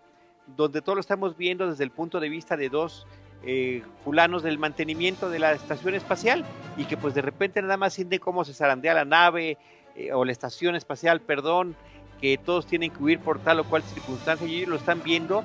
[0.46, 3.06] donde todo lo estamos viendo desde el punto de vista de dos
[3.42, 6.44] eh, fulanos del mantenimiento de la estación espacial
[6.76, 9.56] y que pues de repente nada más sienten cómo se zarandea la nave
[9.96, 11.74] eh, o la estación espacial, perdón,
[12.20, 15.42] que todos tienen que huir por tal o cual circunstancia y ellos lo están viendo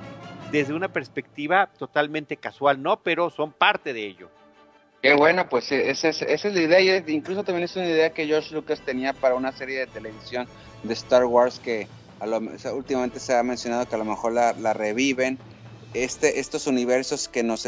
[0.52, 2.98] desde una perspectiva totalmente casual, ¿no?
[2.98, 4.30] Pero son parte de ello.
[5.02, 8.26] Qué bueno, pues e, esa es, la idea, y incluso también es una idea que
[8.26, 10.48] George Lucas tenía para una serie de televisión
[10.84, 11.88] de Star Wars que
[12.74, 15.38] últimamente se ha mencionado que a lo mejor la reviven
[16.04, 17.68] este, estos universos que nos,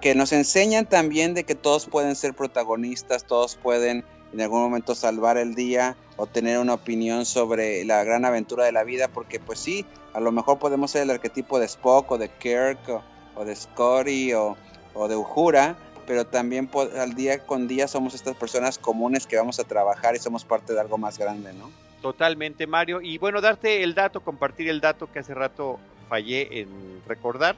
[0.00, 4.94] que nos enseñan también de que todos pueden ser protagonistas, todos pueden en algún momento
[4.94, 9.38] salvar el día o tener una opinión sobre la gran aventura de la vida, porque
[9.38, 13.02] pues sí, a lo mejor podemos ser el arquetipo de Spock o de Kirk
[13.36, 14.56] o, de Scotty o,
[14.94, 15.76] o, de Uhura,
[16.06, 20.18] pero también al día con día somos estas personas comunes que vamos a trabajar y
[20.18, 21.70] somos parte de algo más grande, ¿no?
[22.02, 23.00] Totalmente, Mario.
[23.00, 26.68] Y bueno, darte el dato, compartir el dato que hace rato fallé en
[27.06, 27.56] recordar.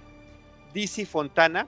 [0.73, 1.67] Dizzy Fontana,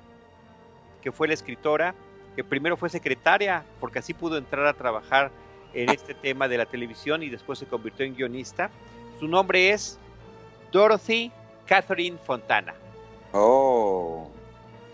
[1.03, 1.95] que fue la escritora,
[2.37, 5.31] que primero fue secretaria, porque así pudo entrar a trabajar
[5.75, 8.71] en este tema de la televisión y después se convirtió en guionista.
[9.19, 9.99] Su nombre es
[10.73, 11.33] Dorothy
[11.67, 12.75] Catherine Fontana.
[13.33, 14.29] Oh.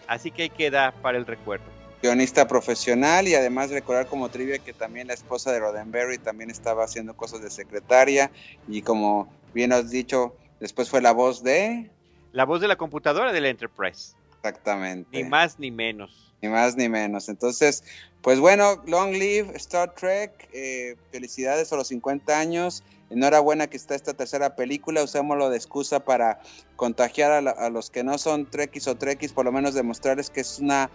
[0.07, 1.65] Así que ahí queda para el recuerdo.
[2.03, 6.85] Guionista profesional y además recordar como trivia que también la esposa de Roddenberry también estaba
[6.85, 8.31] haciendo cosas de secretaria
[8.69, 11.91] y como bien has dicho, Después fue la voz de...
[12.33, 14.15] La voz de la computadora del Enterprise.
[14.37, 15.09] Exactamente.
[15.11, 16.35] Ni más ni menos.
[16.43, 17.29] Ni más ni menos.
[17.31, 17.83] Entonces,
[18.21, 20.49] pues bueno, long live Star Trek.
[20.53, 22.85] Eh, felicidades a los 50 años.
[23.09, 25.03] Enhorabuena que está esta tercera película.
[25.03, 26.41] Usémoslo de excusa para
[26.77, 30.59] contagiar a, los que no son Trekkies o Trekkies, por lo menos demostrarles que es
[30.59, 30.91] una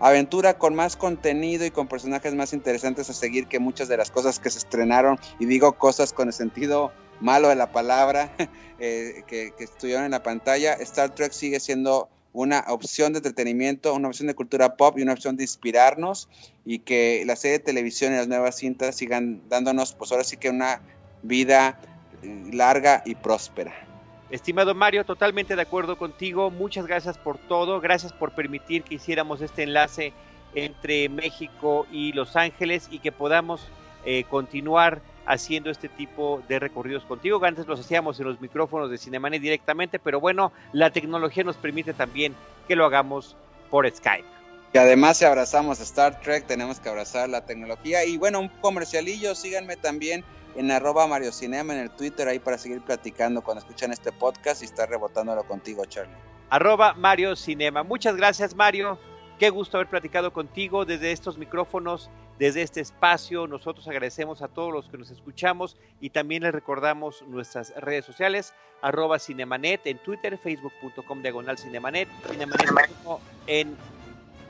[0.00, 4.10] aventura con más contenido y con personajes más interesantes a seguir que muchas de las
[4.10, 5.20] cosas que se estrenaron.
[5.38, 8.32] Y digo cosas con el sentido malo de la palabra
[8.78, 13.94] eh, que, que estuvieron en la pantalla, Star Trek sigue siendo una opción de entretenimiento,
[13.94, 16.28] una opción de cultura pop y una opción de inspirarnos
[16.64, 20.36] y que la serie de televisión y las nuevas cintas sigan dándonos, pues ahora sí
[20.36, 20.80] que una
[21.22, 21.80] vida
[22.22, 23.72] eh, larga y próspera.
[24.30, 26.50] Estimado Mario, totalmente de acuerdo contigo.
[26.50, 27.80] Muchas gracias por todo.
[27.80, 30.12] Gracias por permitir que hiciéramos este enlace
[30.54, 33.66] entre México y Los Ángeles y que podamos
[34.04, 37.44] eh, continuar haciendo este tipo de recorridos contigo.
[37.44, 41.92] Antes los hacíamos en los micrófonos de Cinemanet directamente, pero bueno, la tecnología nos permite
[41.92, 42.34] también
[42.66, 43.36] que lo hagamos
[43.70, 44.26] por Skype.
[44.72, 48.04] Y además si abrazamos Star Trek, tenemos que abrazar la tecnología.
[48.04, 50.24] Y bueno, un comercialillo, síganme también
[50.56, 54.62] en arroba Mario Cinema en el Twitter ahí para seguir platicando cuando escuchan este podcast
[54.62, 56.16] y estar rebotándolo contigo, Charlie.
[56.50, 57.82] Arroba Mario Cinema.
[57.82, 58.98] Muchas gracias, Mario.
[59.38, 62.10] Qué gusto haber platicado contigo desde estos micrófonos,
[62.40, 63.46] desde este espacio.
[63.46, 68.52] Nosotros agradecemos a todos los que nos escuchamos y también les recordamos nuestras redes sociales,
[68.82, 72.68] arroba Cinemanet en Twitter, facebook.com diagonal Cinemanet, Cinemanet
[73.46, 73.76] en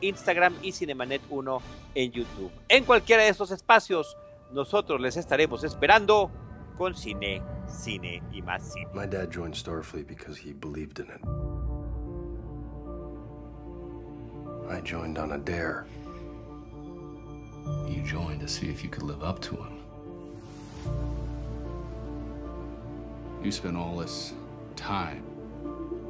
[0.01, 1.63] Instagram y Cinemanet 1
[1.95, 2.51] en YouTube.
[2.71, 4.17] En cualquiera de estos espacios,
[4.53, 6.31] nosotros les estaremos esperando
[6.79, 8.89] con cine, cine y más cine.
[8.95, 11.68] My dad joined Starfleet because he believed in it.
[14.71, 15.87] I joined on a dare.
[17.89, 19.79] You joined to see if you could live up to him.
[23.43, 24.35] You spent all this
[24.77, 25.25] time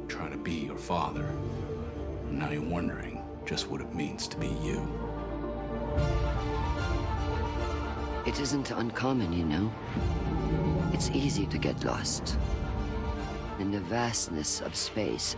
[0.09, 1.25] trying to be your father.
[2.27, 4.85] And now you're wondering just what it means to be you.
[8.25, 9.71] It isn't uncommon, you know.
[10.93, 12.37] It's easy to get lost
[13.59, 15.37] in the vastness of space.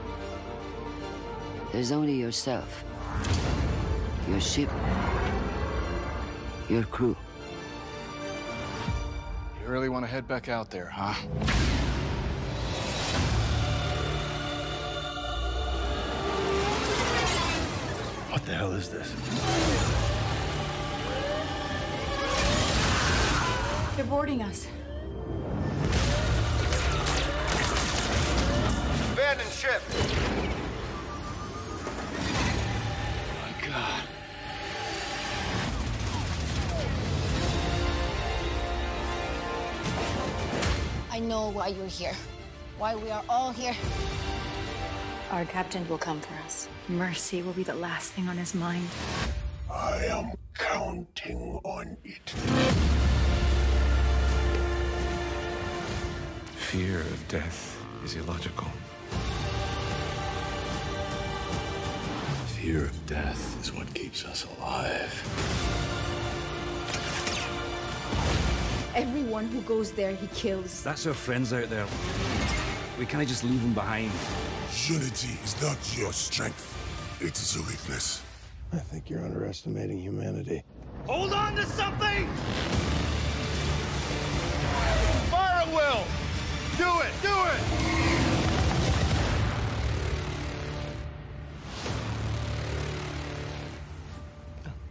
[1.72, 2.84] There's only yourself,
[4.28, 4.70] your ship,
[6.70, 7.16] your crew.
[9.62, 11.14] You really want to head back out there, huh?
[18.32, 19.14] What the hell is this?
[23.96, 24.68] They're boarding us.
[29.12, 29.82] Abandon ship.
[41.42, 42.16] Know why you're here.
[42.78, 43.76] Why we are all here.
[45.32, 46.68] Our captain will come for us.
[46.88, 48.88] Mercy will be the last thing on his mind.
[49.72, 52.30] I am counting on it.
[56.72, 57.62] Fear of death
[58.04, 58.68] is illogical.
[62.56, 65.14] Fear of death is what keeps us alive.
[68.94, 70.84] Everyone who goes there, he kills.
[70.84, 71.88] That's our friends out there.
[73.00, 74.12] We can't just leave them behind.
[74.88, 76.76] Unity is not your strength,
[77.22, 78.22] it is a weakness.
[78.74, 80.64] I think you're underestimating humanity.
[81.08, 82.28] Hold on to something!
[85.30, 86.04] Fire at will!
[86.78, 87.12] Do it!
[87.22, 87.62] Do it!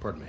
[0.01, 0.29] Pardon me.